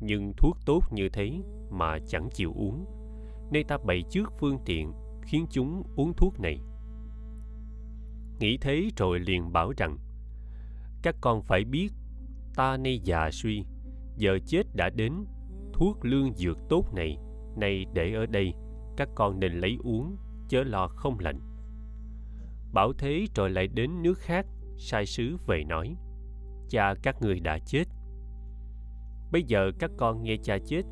nhưng 0.00 0.32
thuốc 0.36 0.56
tốt 0.66 0.80
như 0.90 1.08
thế 1.08 1.42
mà 1.70 1.98
chẳng 2.06 2.28
chịu 2.34 2.52
uống. 2.56 2.84
Nên 3.50 3.66
ta 3.66 3.78
bày 3.86 4.02
trước 4.10 4.32
phương 4.38 4.58
tiện 4.64 4.92
khiến 5.22 5.46
chúng 5.50 5.82
uống 5.96 6.12
thuốc 6.16 6.40
này 6.40 6.60
nghĩ 8.40 8.58
thế 8.60 8.88
rồi 8.96 9.20
liền 9.20 9.52
bảo 9.52 9.72
rằng, 9.76 9.98
các 11.02 11.16
con 11.20 11.42
phải 11.42 11.64
biết, 11.64 11.88
ta 12.54 12.76
nay 12.76 13.00
già 13.04 13.30
suy, 13.32 13.64
giờ 14.16 14.38
chết 14.46 14.62
đã 14.74 14.90
đến, 14.90 15.12
thuốc 15.72 16.04
lương 16.04 16.34
dược 16.34 16.58
tốt 16.68 16.94
này, 16.94 17.18
nay 17.56 17.86
để 17.94 18.14
ở 18.14 18.26
đây, 18.26 18.52
các 18.96 19.08
con 19.14 19.40
nên 19.40 19.52
lấy 19.52 19.76
uống, 19.84 20.16
chớ 20.48 20.64
lo 20.64 20.88
không 20.88 21.18
lạnh. 21.18 21.40
bảo 22.72 22.92
thế 22.92 23.26
rồi 23.34 23.50
lại 23.50 23.68
đến 23.68 24.02
nước 24.02 24.18
khác, 24.18 24.46
sai 24.78 25.06
sứ 25.06 25.36
về 25.46 25.64
nói, 25.64 25.96
cha 26.68 26.94
các 27.02 27.16
người 27.22 27.40
đã 27.40 27.58
chết 27.58 27.84
bây 29.32 29.42
giờ 29.42 29.70
các 29.78 29.90
con 29.96 30.22
nghe 30.22 30.36
cha 30.42 30.58
chết, 30.66 30.82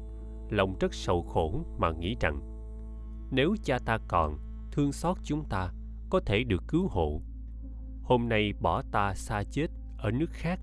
lòng 0.51 0.77
rất 0.81 0.95
sầu 0.95 1.23
khổ 1.23 1.65
mà 1.79 1.93
nghĩ 1.93 2.17
rằng 2.21 2.50
nếu 3.31 3.57
cha 3.63 3.79
ta 3.79 3.99
còn 4.09 4.39
thương 4.73 4.93
xót 4.93 5.17
chúng 5.23 5.45
ta, 5.45 5.73
có 6.11 6.21
thể 6.27 6.45
được 6.45 6.63
cứu 6.69 6.89
hộ. 6.89 7.21
Hôm 8.03 8.29
nay 8.29 8.53
bỏ 8.61 8.83
ta 8.83 9.15
xa 9.15 9.43
chết 9.51 9.67
ở 9.99 10.11
nước 10.11 10.31
khác. 10.31 10.61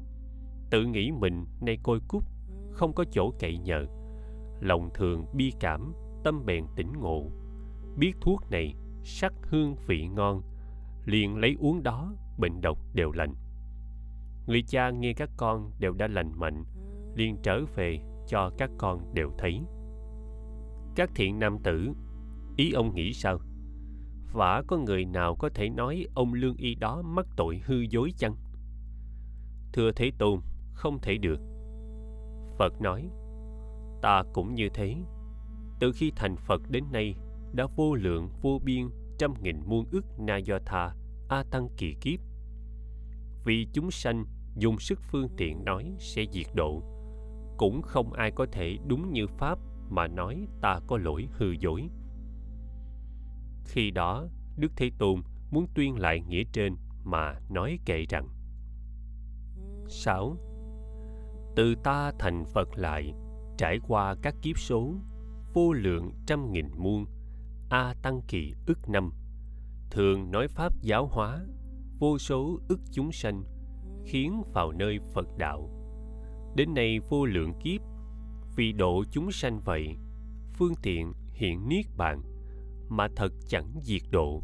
Tự 0.69 0.86
nghĩ 0.86 1.12
mình 1.12 1.45
nay 1.62 1.77
côi 1.84 1.99
cút, 2.08 2.23
không 2.71 2.93
có 2.93 3.06
chỗ 3.12 3.32
cậy 3.39 3.58
nhờ. 3.58 3.86
Lòng 4.60 4.89
thường 4.93 5.25
bi 5.34 5.53
cảm, 5.60 5.93
tâm 6.23 6.45
bèn 6.45 6.65
tỉnh 6.75 6.93
ngộ. 6.93 7.32
Biết 7.97 8.12
thuốc 8.21 8.51
này, 8.51 8.75
sắc 9.03 9.34
hương 9.43 9.75
vị 9.88 10.08
ngon, 10.08 10.41
liền 11.06 11.38
lấy 11.38 11.56
uống 11.60 11.84
đó, 11.84 12.13
bệnh 12.38 12.62
độc 12.62 12.77
đều 12.93 13.12
lành. 13.12 13.34
Người 14.47 14.62
cha 14.67 14.89
nghe 14.89 15.13
các 15.13 15.30
con 15.38 15.71
đều 15.80 15.93
đã 15.93 16.08
lành 16.08 16.32
mạnh, 16.39 16.63
liền 17.15 17.38
trở 17.43 17.65
về 17.75 17.99
cho 18.27 18.51
các 18.58 18.71
con 18.77 19.13
đều 19.13 19.32
thấy. 19.38 19.62
Các 20.95 21.12
thiện 21.15 21.39
nam 21.39 21.58
tử 21.63 21.93
ý 22.58 22.72
ông 22.72 22.96
nghĩ 22.96 23.13
sao? 23.13 23.39
Vả 24.34 24.63
có 24.67 24.78
người 24.78 25.06
nào 25.06 25.36
có 25.36 25.50
thể 25.50 25.70
nói 25.70 26.06
ông 26.15 26.34
lương 26.34 26.56
y 26.58 26.76
đó 26.76 27.02
mắc 27.02 27.26
tội 27.36 27.62
hư 27.65 27.76
dối 27.89 28.12
chăng? 28.17 28.36
Thưa 29.74 29.91
thế 29.91 30.12
tôn, 30.17 30.39
không 30.74 31.00
thể 31.02 31.17
được. 31.17 31.39
Phật 32.58 32.82
nói, 32.82 33.10
ta 34.02 34.24
cũng 34.34 34.56
như 34.56 34.70
thế. 34.74 34.96
Từ 35.80 35.91
khi 35.96 36.12
thành 36.15 36.36
phật 36.36 36.62
đến 36.70 36.84
nay, 36.91 37.15
đã 37.54 37.67
vô 37.76 37.96
lượng, 37.96 38.30
vô 38.41 38.60
biên, 38.63 38.89
trăm 39.17 39.34
nghìn 39.41 39.60
muôn 39.65 39.86
ức 39.91 40.06
na 40.20 40.38
do 40.38 40.60
tha, 40.65 40.96
a 41.30 41.43
tăng 41.52 41.70
kỳ 41.78 41.96
kiếp. 42.02 42.20
Vì 43.46 43.67
chúng 43.74 43.91
sanh, 43.91 44.26
dùng 44.56 44.80
sức 44.80 45.00
phương 45.02 45.30
tiện 45.38 45.65
nói 45.65 45.96
sẽ 46.00 46.26
diệt 46.32 46.48
độ. 46.54 46.82
Cũng 47.58 47.82
không 47.82 48.13
ai 48.13 48.32
có 48.32 48.46
thể 48.52 48.78
đúng 48.88 49.13
như 49.13 49.28
pháp 49.28 49.60
mà 49.89 50.08
nói 50.08 50.48
ta 50.62 50.80
có 50.88 50.98
lỗi 50.98 51.28
hư 51.32 51.52
dối 51.52 51.89
khi 53.67 53.91
đó, 53.91 54.27
đức 54.58 54.71
thế 54.75 54.91
tôn 54.97 55.21
muốn 55.51 55.67
tuyên 55.75 55.99
lại 55.99 56.21
nghĩa 56.27 56.43
trên 56.53 56.75
mà 57.03 57.39
nói 57.49 57.80
kệ 57.86 58.06
rằng, 58.10 58.27
sáu, 59.88 60.38
từ 61.56 61.75
ta 61.84 62.12
thành 62.19 62.45
phật 62.53 62.77
lại, 62.77 63.13
trải 63.58 63.80
qua 63.88 64.15
các 64.21 64.36
kiếp 64.41 64.60
số, 64.60 64.93
vô 65.53 65.73
lượng 65.73 66.12
trăm 66.27 66.51
nghìn 66.51 66.67
muôn, 66.77 67.06
a 67.69 67.93
tăng 68.01 68.21
kỳ 68.27 68.53
ức 68.65 68.89
năm, 68.89 69.12
thường 69.91 70.32
nói 70.32 70.47
pháp 70.47 70.73
giáo 70.82 71.08
hóa, 71.08 71.45
vô 71.99 72.17
số 72.17 72.60
ức 72.67 72.80
chúng 72.91 73.12
sanh, 73.12 73.43
khiến 74.06 74.43
vào 74.53 74.71
nơi 74.71 74.99
phật 75.13 75.27
đạo. 75.38 75.69
Đến 76.56 76.73
nay 76.73 76.99
vô 77.10 77.25
lượng 77.25 77.53
kiếp, 77.63 77.82
vì 78.56 78.71
độ 78.71 79.03
chúng 79.12 79.32
sanh 79.32 79.60
vậy, 79.60 79.97
phương 80.53 80.73
tiện 80.82 81.13
hiện 81.34 81.69
niết 81.69 81.86
bàn 81.97 82.21
mà 82.89 83.08
thật 83.15 83.34
chẳng 83.47 83.73
diệt 83.82 84.02
độ. 84.12 84.43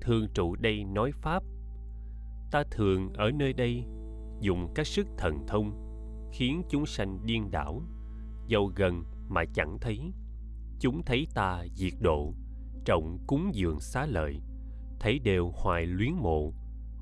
Thường 0.00 0.26
trụ 0.34 0.56
đây 0.56 0.84
nói 0.84 1.10
pháp. 1.12 1.42
Ta 2.50 2.62
thường 2.70 3.12
ở 3.12 3.30
nơi 3.30 3.52
đây, 3.52 3.84
dùng 4.40 4.72
các 4.74 4.86
sức 4.86 5.06
thần 5.16 5.46
thông, 5.46 5.72
khiến 6.32 6.62
chúng 6.68 6.86
sanh 6.86 7.26
điên 7.26 7.50
đảo 7.50 7.82
dầu 8.46 8.72
gần 8.76 9.04
mà 9.28 9.44
chẳng 9.54 9.78
thấy. 9.80 10.12
Chúng 10.80 11.02
thấy 11.02 11.26
ta 11.34 11.64
diệt 11.74 11.92
độ, 12.00 12.34
trọng 12.84 13.18
cúng 13.26 13.50
dường 13.54 13.80
xá 13.80 14.06
lợi, 14.06 14.40
thấy 15.00 15.18
đều 15.18 15.52
hoài 15.54 15.86
luyến 15.86 16.12
mộ 16.12 16.52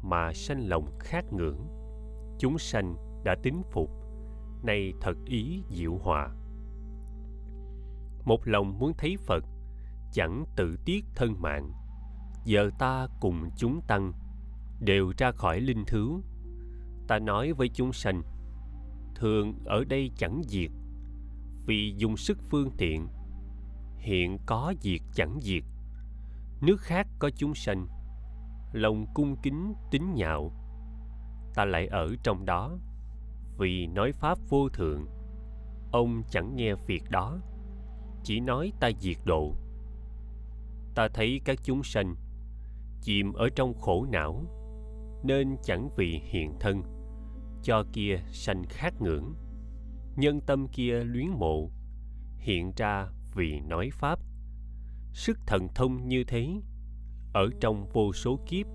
mà 0.03 0.33
sanh 0.33 0.69
lòng 0.69 0.99
khát 0.99 1.33
ngưỡng. 1.33 1.61
Chúng 2.39 2.59
sanh 2.59 2.97
đã 3.25 3.37
tín 3.43 3.55
phục, 3.71 3.91
nay 4.62 4.93
thật 5.01 5.17
ý 5.25 5.62
diệu 5.71 5.97
hòa. 5.97 6.29
Một 8.25 8.49
lòng 8.49 8.79
muốn 8.79 8.93
thấy 8.99 9.17
phật 9.17 9.45
chẳng 10.16 10.44
tự 10.57 10.76
tiếc 10.85 11.05
thân 11.14 11.35
mạng. 11.42 11.72
Giờ 12.44 12.70
ta 12.79 13.07
cùng 13.20 13.50
chúng 13.57 13.81
tăng, 13.88 14.12
đều 14.81 15.12
ra 15.18 15.33
khỏi 15.33 15.61
linh 15.61 15.85
thứ 15.87 16.20
ta 17.09 17.18
nói 17.18 17.52
với 17.52 17.68
chúng 17.68 17.92
sanh, 17.92 18.22
thường 19.14 19.55
ở 19.64 19.85
đây 19.85 20.11
chẳng 20.16 20.42
diệt, 20.46 20.70
vì 21.66 21.94
dùng 21.96 22.16
sức 22.16 22.38
phương 22.50 22.70
tiện. 22.79 23.09
Hiện 23.98 24.38
có 24.46 24.74
diệt 24.81 25.00
chẳng 25.14 25.38
diệt, 25.42 25.62
nước 26.61 26.81
khác 26.81 27.07
có 27.18 27.31
chúng 27.37 27.55
sanh. 27.55 27.88
Lòng 28.72 29.07
cung 29.14 29.37
kính 29.42 29.74
tín 29.90 30.02
nhạo, 30.14 30.52
ta 31.55 31.64
lại 31.64 31.87
ở 31.87 32.09
trong 32.22 32.44
đó, 32.44 32.79
vì 33.59 33.87
nói 33.87 34.12
pháp 34.12 34.38
vô 34.48 34.68
thượng. 34.68 35.07
Ông 35.92 36.22
chẳng 36.31 36.57
nghe 36.57 36.74
việc 36.87 37.02
đó, 37.11 37.38
chỉ 38.24 38.40
nói 38.40 38.72
ta 38.81 38.90
diệt 39.00 39.16
độ 39.24 39.55
ta 40.97 41.09
thấy 41.15 41.41
các 41.45 41.59
chúng 41.63 41.83
sanh 41.83 42.15
chìm 43.03 43.33
ở 43.33 43.49
trong 43.55 43.75
khổ 43.75 44.07
não 44.13 44.45
nên 45.25 45.57
chẳng 45.63 45.89
vì 45.97 46.21
hiện 46.25 46.53
thân 46.61 46.83
cho 47.63 47.85
kia 47.93 48.17
sanh 48.33 48.65
khát 48.69 49.01
ngưỡng 49.01 49.35
nhân 50.17 50.41
tâm 50.47 50.69
kia 50.69 51.05
luyến 51.05 51.29
mộ 51.29 51.71
hiện 52.39 52.73
ra 52.77 53.09
vì 53.35 53.61
nói 53.61 53.91
pháp 53.93 54.19
sức 55.13 55.39
thần 55.47 55.69
thông 55.75 56.09
như 56.09 56.25
thế 56.25 56.49
ở 57.35 57.49
trong 57.61 57.89
vô 57.93 58.13
số 58.13 58.39
kiếp 58.47 58.67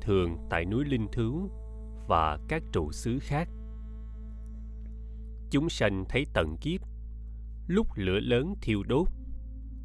thường 0.00 0.36
tại 0.50 0.64
núi 0.64 0.84
Linh 0.84 1.08
Thứu 1.12 1.50
và 2.08 2.38
các 2.48 2.62
trụ 2.72 2.92
xứ 2.92 3.18
khác. 3.22 3.48
Chúng 5.50 5.68
sanh 5.68 6.04
thấy 6.08 6.26
tận 6.34 6.56
kiếp, 6.60 6.80
lúc 7.66 7.86
lửa 7.94 8.20
lớn 8.20 8.54
thiêu 8.62 8.82
đốt, 8.82 9.08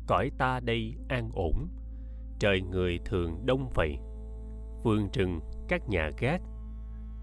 cõi 0.08 0.32
ta 0.38 0.60
đây 0.60 0.96
an 1.10 1.30
ổn, 1.34 1.68
trời 2.39 2.62
người 2.62 3.00
thường 3.06 3.46
đông 3.46 3.70
vậy, 3.76 3.98
vườn 4.84 5.10
rừng, 5.13 5.39
các 5.68 5.89
nhà 5.89 6.10
gác, 6.20 6.41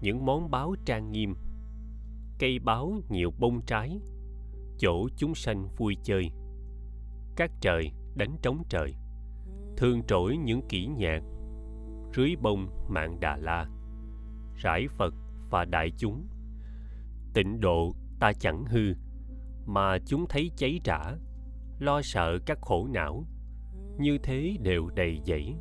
những 0.01 0.25
món 0.25 0.51
báo 0.51 0.75
trang 0.85 1.11
nghiêm, 1.11 1.35
cây 2.39 2.59
báo 2.59 2.93
nhiều 3.09 3.31
bông 3.39 3.61
trái, 3.65 3.99
chỗ 4.77 5.09
chúng 5.17 5.35
sanh 5.35 5.67
vui 5.77 5.97
chơi, 6.03 6.31
các 7.35 7.51
trời 7.61 7.91
đánh 8.15 8.35
trống 8.41 8.63
trời, 8.69 8.93
thường 9.77 10.03
trỗi 10.07 10.37
những 10.37 10.61
kỹ 10.69 10.87
nhạc, 10.97 11.21
rưới 12.15 12.35
bông 12.41 12.67
mạng 12.89 13.19
Đà 13.19 13.37
La, 13.37 13.65
rải 14.55 14.87
Phật 14.87 15.13
và 15.49 15.65
đại 15.65 15.91
chúng. 15.97 16.27
Tịnh 17.33 17.59
độ 17.59 17.91
ta 18.19 18.33
chẳng 18.39 18.65
hư, 18.65 18.93
mà 19.65 19.97
chúng 20.05 20.25
thấy 20.29 20.51
cháy 20.57 20.79
rã, 20.83 21.15
lo 21.83 22.01
sợ 22.01 22.39
các 22.45 22.61
khổ 22.61 22.87
não, 22.93 23.23
như 23.97 24.17
thế 24.23 24.57
đều 24.61 24.89
đầy 24.95 25.19
dẫy 25.25 25.55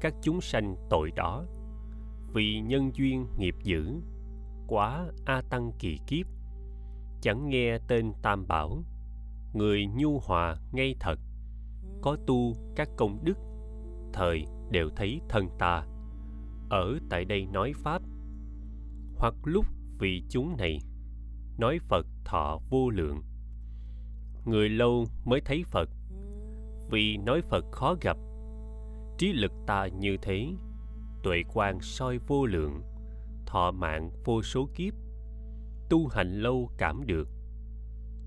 các 0.00 0.14
chúng 0.22 0.40
sanh 0.40 0.76
tội 0.90 1.10
đó. 1.16 1.44
Vì 2.34 2.60
nhân 2.60 2.90
duyên 2.94 3.26
nghiệp 3.38 3.54
dữ 3.62 4.00
quá 4.66 5.06
a 5.24 5.42
tăng 5.50 5.72
kỳ 5.78 5.98
kiếp. 6.06 6.26
Chẳng 7.20 7.48
nghe 7.48 7.78
tên 7.88 8.12
tam 8.22 8.46
bảo 8.46 8.82
người 9.54 9.86
nhu 9.96 10.18
hòa 10.18 10.56
ngay 10.72 10.96
thật. 11.00 11.18
Có 12.02 12.16
tu 12.26 12.52
các 12.76 12.88
công 12.96 13.24
đức 13.24 13.38
thời 14.12 14.44
đều 14.70 14.90
thấy 14.96 15.20
thân 15.28 15.48
ta. 15.58 15.86
Ở 16.70 16.98
tại 17.10 17.24
đây 17.24 17.46
nói 17.46 17.72
pháp. 17.76 18.02
Hoặc 19.16 19.34
lúc 19.44 19.66
vì 19.98 20.22
chúng 20.30 20.56
này 20.56 20.78
nói 21.58 21.78
phật 21.88 22.06
thọ 22.24 22.58
vô 22.70 22.90
lượng 22.90 23.22
người 24.46 24.68
lâu 24.68 25.06
mới 25.24 25.40
thấy 25.40 25.64
phật. 25.64 25.90
Vì 26.90 27.16
nói 27.16 27.42
phật 27.42 27.64
khó 27.72 27.96
gặp, 28.00 28.16
trí 29.18 29.32
lực 29.32 29.52
ta 29.66 29.86
như 29.86 30.16
thế, 30.22 30.46
tuệ 31.22 31.42
quan 31.54 31.80
soi 31.80 32.18
vô 32.18 32.46
lượng, 32.46 32.82
thọ 33.46 33.70
mạng 33.70 34.10
vô 34.24 34.42
số 34.42 34.68
kiếp, 34.74 34.94
tu 35.90 36.06
hành 36.06 36.40
lâu 36.40 36.70
cảm 36.78 37.06
được. 37.06 37.28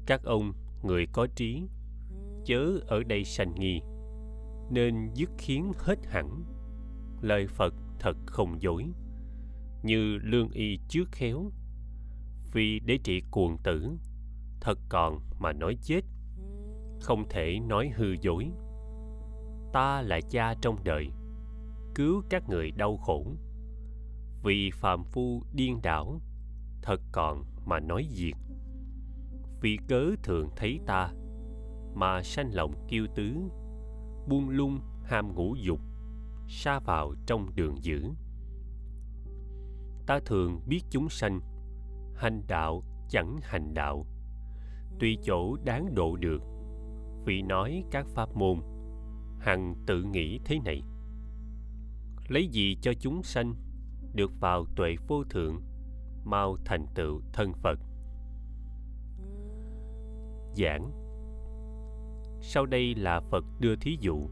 Các 0.06 0.24
ông, 0.24 0.54
người 0.84 1.06
có 1.14 1.28
trí, 1.36 1.64
chớ 2.46 2.80
ở 2.88 3.04
đây 3.04 3.24
sanh 3.24 3.56
nghi, 3.56 3.82
nên 4.72 5.10
dứt 5.14 5.30
khiến 5.38 5.72
hết 5.78 6.06
hẳn. 6.06 6.44
Lời 7.22 7.48
phật 7.48 7.74
thật 8.00 8.18
không 8.26 8.62
dối, 8.62 8.86
như 9.84 10.18
lương 10.24 10.50
y 10.50 10.80
trước 10.90 11.10
khéo, 11.12 11.52
vì 12.54 12.80
để 12.80 13.00
trị 13.04 13.22
cuồng 13.32 13.58
tử 13.64 13.98
thật 14.62 14.80
còn 14.90 15.20
mà 15.40 15.54
nói 15.54 15.78
chết. 15.82 16.02
Không 17.02 17.30
thể 17.30 17.60
nói 17.60 17.92
hư 17.96 18.16
dối. 18.22 18.52
Ta 19.74 20.02
là 20.02 20.20
cha 20.30 20.54
trong 20.62 20.84
đời, 20.84 21.12
cứu 21.96 22.24
các 22.30 22.50
người 22.50 22.72
đau 22.72 22.98
khổ. 22.98 23.26
Vì 24.44 24.72
phàm 24.74 25.04
phu 25.04 25.44
điên 25.54 25.80
đảo, 25.84 26.22
thật 26.82 27.02
còn 27.12 27.44
mà 27.66 27.80
nói 27.80 28.08
diệt. 28.10 28.36
Vì 29.62 29.78
cớ 29.88 30.06
thường 30.24 30.50
thấy 30.56 30.80
ta, 30.86 31.14
mà 31.94 32.24
sanh 32.24 32.50
lòng 32.54 32.74
kiêu 32.88 33.08
tứ, 33.16 33.36
buông 34.28 34.50
lung 34.50 34.80
ham 35.04 35.36
ngũ 35.36 35.56
dục 35.56 35.80
xa 36.50 36.80
vào 36.80 37.14
trong 37.26 37.56
đường 37.56 37.84
dữ. 37.84 38.04
Ta 40.08 40.20
thường 40.26 40.62
biết 40.68 40.82
chúng 40.90 41.10
sanh, 41.10 41.40
hành 42.16 42.42
đạo 42.48 42.84
chẳng 43.10 43.38
hành 43.42 43.74
đạo 43.74 44.06
tùy 45.00 45.18
chỗ 45.24 45.56
đáng 45.56 45.96
độ 45.96 46.16
được, 46.16 46.42
vì 47.26 47.42
nói 47.42 47.84
các 47.92 48.08
pháp 48.08 48.30
môn, 48.36 48.60
hằng 49.40 49.76
tự 49.86 50.04
nghĩ 50.04 50.40
thế 50.46 50.60
này. 50.66 50.82
Lấy 52.28 52.48
gì 52.48 52.78
cho 52.82 52.94
chúng 53.00 53.24
sanh 53.24 53.54
được 54.14 54.32
vào 54.40 54.66
tuệ 54.76 54.96
vô 55.08 55.24
thượng, 55.30 55.62
mau 56.26 56.58
thành 56.66 56.86
tựu 56.96 57.22
thân 57.34 57.54
phật? 57.54 57.80
Giảng. 60.54 60.92
Sau 62.42 62.66
đây 62.66 62.96
là 62.96 63.20
phật 63.20 63.46
đưa 63.60 63.76
thí 63.76 63.98
dụ. 64.02 64.30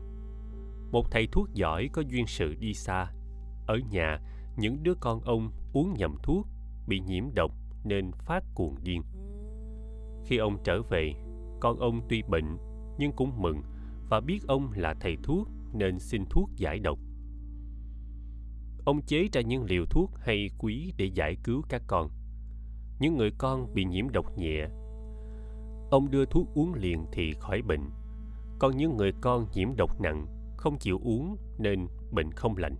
Một 0.92 1.12
thầy 1.12 1.28
thuốc 1.32 1.54
giỏi 1.54 1.90
có 1.94 2.02
duyên 2.02 2.28
sự 2.28 2.56
đi 2.60 2.74
xa. 2.74 3.12
Ở 3.68 3.80
nhà, 3.92 4.20
những 4.58 4.84
đứa 4.84 4.94
con 5.00 5.22
ông 5.22 5.52
uống 5.74 5.94
nhầm 5.94 6.18
thuốc 6.24 6.48
bị 6.88 7.00
nhiễm 7.00 7.24
độc 7.36 7.52
nên 7.84 8.12
phát 8.12 8.44
cuồng 8.56 8.76
điên 8.84 9.02
khi 10.28 10.38
ông 10.38 10.58
trở 10.64 10.82
về 10.82 11.14
con 11.60 11.80
ông 11.80 12.02
tuy 12.10 12.22
bệnh 12.22 12.58
nhưng 12.98 13.12
cũng 13.12 13.42
mừng 13.42 13.62
và 14.10 14.20
biết 14.20 14.40
ông 14.48 14.72
là 14.76 14.94
thầy 15.00 15.18
thuốc 15.24 15.48
nên 15.74 16.00
xin 16.00 16.26
thuốc 16.30 16.50
giải 16.56 16.80
độc. 16.80 17.00
Ông 18.86 19.02
chế 19.02 19.28
ra 19.34 19.42
những 19.42 19.64
liều 19.64 19.86
thuốc 19.86 20.12
hay 20.20 20.50
quý 20.58 20.94
để 20.98 21.06
giải 21.06 21.36
cứu 21.44 21.62
các 21.70 21.82
con. 21.88 22.10
Những 23.00 23.18
người 23.18 23.32
con 23.38 23.74
bị 23.74 23.86
nhiễm 23.86 24.10
độc 24.10 24.38
nhẹ, 24.38 24.68
ông 25.92 26.12
đưa 26.12 26.26
thuốc 26.26 26.48
uống 26.54 26.74
liền 26.74 27.06
thì 27.12 27.34
khỏi 27.40 27.62
bệnh. 27.62 27.90
Còn 28.60 28.78
những 28.78 28.98
người 28.98 29.12
con 29.22 29.46
nhiễm 29.54 29.76
độc 29.76 30.02
nặng, 30.02 30.26
không 30.58 30.78
chịu 30.80 31.00
uống 31.04 31.38
nên 31.60 31.88
bệnh 32.12 32.32
không 32.32 32.58
lành. 32.58 32.76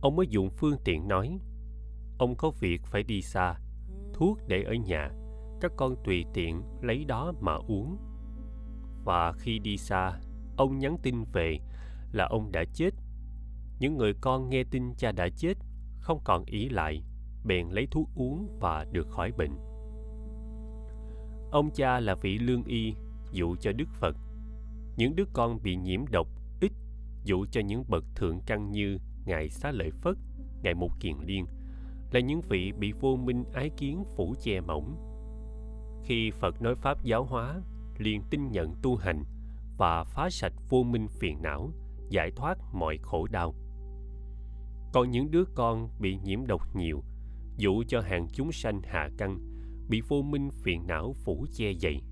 Ông 0.00 0.16
mới 0.16 0.26
dùng 0.26 0.50
phương 0.50 0.76
tiện 0.84 1.08
nói, 1.08 1.38
ông 2.18 2.34
có 2.36 2.50
việc 2.60 2.82
phải 2.84 3.02
đi 3.02 3.22
xa, 3.22 3.54
thuốc 4.14 4.38
để 4.48 4.62
ở 4.62 4.74
nhà, 4.74 5.10
các 5.60 5.72
con 5.76 5.96
tùy 6.04 6.24
tiện 6.34 6.62
lấy 6.82 7.04
đó 7.04 7.32
mà 7.40 7.54
uống. 7.54 7.96
Và 9.04 9.32
khi 9.32 9.58
đi 9.58 9.76
xa, 9.76 10.20
ông 10.56 10.78
nhắn 10.78 10.96
tin 11.02 11.24
về 11.32 11.58
là 12.12 12.24
ông 12.24 12.52
đã 12.52 12.64
chết. 12.74 12.90
Những 13.78 13.96
người 13.96 14.14
con 14.20 14.48
nghe 14.48 14.64
tin 14.70 14.94
cha 14.94 15.12
đã 15.12 15.28
chết, 15.36 15.54
không 16.00 16.20
còn 16.24 16.44
ý 16.44 16.68
lại, 16.68 17.02
bèn 17.44 17.68
lấy 17.68 17.86
thuốc 17.90 18.08
uống 18.14 18.58
và 18.60 18.86
được 18.92 19.08
khỏi 19.08 19.32
bệnh. 19.32 19.52
Ông 21.50 21.70
cha 21.74 22.00
là 22.00 22.14
vị 22.14 22.38
lương 22.38 22.64
y, 22.64 22.94
dụ 23.32 23.56
cho 23.56 23.72
đức 23.72 23.88
phật. 23.88 24.16
Những 24.96 25.16
đứa 25.16 25.24
con 25.32 25.62
bị 25.62 25.76
nhiễm 25.76 26.00
độc 26.06 26.28
ít, 26.60 26.72
dụ 27.24 27.46
cho 27.50 27.60
những 27.60 27.84
bậc 27.88 28.04
thượng 28.14 28.40
căn 28.46 28.70
như 28.70 28.98
ngài 29.26 29.48
xá 29.48 29.70
lợi 29.70 29.90
phất, 29.90 30.16
ngài 30.62 30.74
một 30.74 30.90
kiền 31.00 31.16
liên, 31.26 31.46
là 32.12 32.20
những 32.20 32.40
vị 32.40 32.72
bị 32.72 32.92
vô 32.92 33.16
minh 33.16 33.44
ái 33.52 33.70
kiến 33.76 34.04
phủ 34.16 34.34
che 34.40 34.60
mỏng 34.60 35.07
khi 36.08 36.30
phật 36.30 36.62
nói 36.62 36.74
pháp 36.74 37.04
giáo 37.04 37.24
hóa 37.24 37.60
liền 37.98 38.22
tin 38.30 38.50
nhận 38.50 38.74
tu 38.82 38.96
hành 38.96 39.24
và 39.78 40.04
phá 40.04 40.30
sạch 40.30 40.52
vô 40.68 40.82
minh 40.82 41.08
phiền 41.08 41.42
não, 41.42 41.70
giải 42.08 42.30
thoát 42.36 42.58
mọi 42.72 42.98
khổ 43.02 43.26
đau. 43.26 43.54
Còn 44.92 45.10
những 45.10 45.30
đứa 45.30 45.44
con 45.54 45.88
bị 46.00 46.18
nhiễm 46.24 46.46
độc 46.46 46.76
nhiều, 46.76 47.02
dụ 47.56 47.82
cho 47.88 48.00
hàng 48.00 48.28
chúng 48.32 48.52
sanh 48.52 48.80
hạ 48.82 49.10
căn, 49.18 49.38
bị 49.88 50.00
vô 50.08 50.22
minh 50.22 50.50
phiền 50.50 50.86
não 50.86 51.12
phủ 51.24 51.46
che 51.54 51.70
dậy 51.70 52.02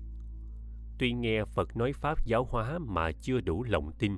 Tuy 0.99 1.13
nghe 1.13 1.45
Phật 1.45 1.77
nói 1.77 1.93
pháp 1.93 2.25
giáo 2.25 2.43
hóa 2.43 2.79
mà 2.79 3.11
chưa 3.11 3.41
đủ 3.41 3.63
lòng 3.63 3.91
tin, 3.99 4.17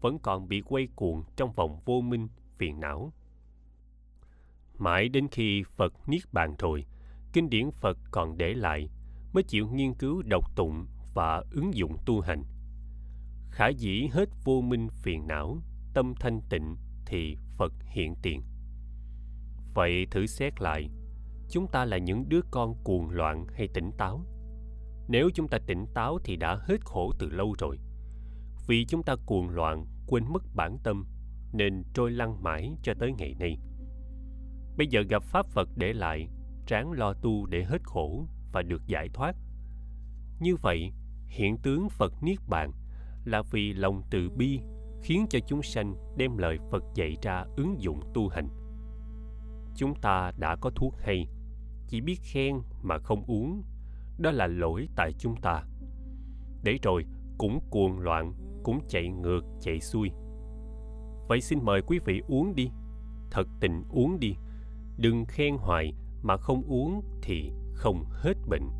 vẫn 0.00 0.18
còn 0.18 0.48
bị 0.48 0.60
quay 0.60 0.88
cuồng 0.96 1.22
trong 1.36 1.52
vòng 1.52 1.80
vô 1.84 2.00
minh 2.00 2.28
phiền 2.58 2.80
não. 2.80 3.12
Mãi 4.78 5.08
đến 5.08 5.28
khi 5.28 5.62
Phật 5.76 6.08
niết 6.08 6.22
bàn 6.32 6.54
rồi, 6.58 6.86
kinh 7.32 7.50
điển 7.50 7.70
Phật 7.70 7.98
còn 8.10 8.38
để 8.38 8.54
lại 8.54 8.88
mới 9.32 9.42
chịu 9.42 9.68
nghiên 9.68 9.94
cứu 9.94 10.22
độc 10.22 10.56
tụng 10.56 10.86
và 11.14 11.42
ứng 11.50 11.74
dụng 11.74 11.96
tu 12.06 12.20
hành. 12.20 12.44
Khả 13.50 13.68
dĩ 13.68 14.08
hết 14.12 14.28
vô 14.44 14.60
minh 14.60 14.88
phiền 14.92 15.26
não, 15.26 15.58
tâm 15.94 16.14
thanh 16.20 16.40
tịnh 16.50 16.76
thì 17.06 17.36
phật 17.56 17.72
hiện 17.84 18.14
tiền. 18.22 18.42
Vậy 19.74 20.06
thử 20.10 20.26
xét 20.26 20.60
lại, 20.60 20.90
chúng 21.50 21.66
ta 21.66 21.84
là 21.84 21.98
những 21.98 22.28
đứa 22.28 22.40
con 22.50 22.74
cuồng 22.84 23.10
loạn 23.10 23.46
hay 23.54 23.68
tỉnh 23.74 23.90
táo? 23.98 24.24
Nếu 25.08 25.30
chúng 25.34 25.48
ta 25.48 25.58
tỉnh 25.66 25.86
táo 25.94 26.18
thì 26.24 26.36
đã 26.36 26.58
hết 26.62 26.84
khổ 26.84 27.12
từ 27.18 27.30
lâu 27.30 27.54
rồi. 27.58 27.78
Vì 28.66 28.84
chúng 28.84 29.02
ta 29.02 29.16
cuồng 29.26 29.48
loạn, 29.48 29.86
quên 30.06 30.24
mất 30.32 30.42
bản 30.54 30.78
tâm, 30.84 31.06
nên 31.52 31.82
trôi 31.94 32.10
lăn 32.10 32.42
mãi 32.42 32.76
cho 32.82 32.94
tới 32.98 33.12
ngày 33.18 33.34
nay. 33.38 33.58
Bây 34.76 34.86
giờ 34.86 35.02
gặp 35.08 35.22
pháp 35.22 35.46
phật 35.46 35.68
để 35.76 35.92
lại 35.92 36.28
ráng 36.66 36.92
lo 36.92 37.12
tu 37.12 37.46
để 37.46 37.64
hết 37.64 37.82
khổ 37.84 38.26
và 38.52 38.62
được 38.62 38.86
giải 38.86 39.08
thoát 39.14 39.36
như 40.40 40.56
vậy 40.56 40.92
hiện 41.28 41.58
tướng 41.58 41.88
Phật 41.88 42.22
Niết 42.22 42.38
Bàn 42.48 42.72
là 43.24 43.42
vì 43.50 43.72
lòng 43.72 44.02
từ 44.10 44.30
bi 44.30 44.60
khiến 45.02 45.26
cho 45.30 45.38
chúng 45.46 45.62
sanh 45.62 45.94
đem 46.16 46.36
lời 46.36 46.58
Phật 46.70 46.84
dạy 46.94 47.16
ra 47.22 47.44
ứng 47.56 47.76
dụng 47.80 48.00
tu 48.14 48.28
hành. 48.28 48.48
Chúng 49.76 49.94
ta 49.94 50.32
đã 50.38 50.56
có 50.56 50.70
thuốc 50.70 50.94
hay, 50.98 51.26
chỉ 51.88 52.00
biết 52.00 52.18
khen 52.22 52.60
mà 52.82 52.98
không 52.98 53.24
uống, 53.26 53.62
đó 54.18 54.30
là 54.30 54.46
lỗi 54.46 54.88
tại 54.96 55.12
chúng 55.18 55.36
ta. 55.42 55.64
Để 56.64 56.78
rồi 56.82 57.04
cũng 57.38 57.60
cuồng 57.70 57.98
loạn, 57.98 58.32
cũng 58.62 58.80
chạy 58.88 59.08
ngược 59.08 59.40
chạy 59.60 59.80
xuôi. 59.80 60.10
Vậy 61.28 61.40
xin 61.40 61.58
mời 61.62 61.82
quý 61.82 61.98
vị 62.04 62.22
uống 62.28 62.54
đi, 62.54 62.70
thật 63.30 63.48
tình 63.60 63.82
uống 63.90 64.20
đi 64.20 64.34
đừng 64.98 65.24
khen 65.24 65.56
hoài 65.56 65.94
mà 66.22 66.36
không 66.36 66.62
uống 66.62 67.02
thì 67.22 67.52
không 67.80 68.04
hết 68.22 68.34
bệnh. 68.48 68.79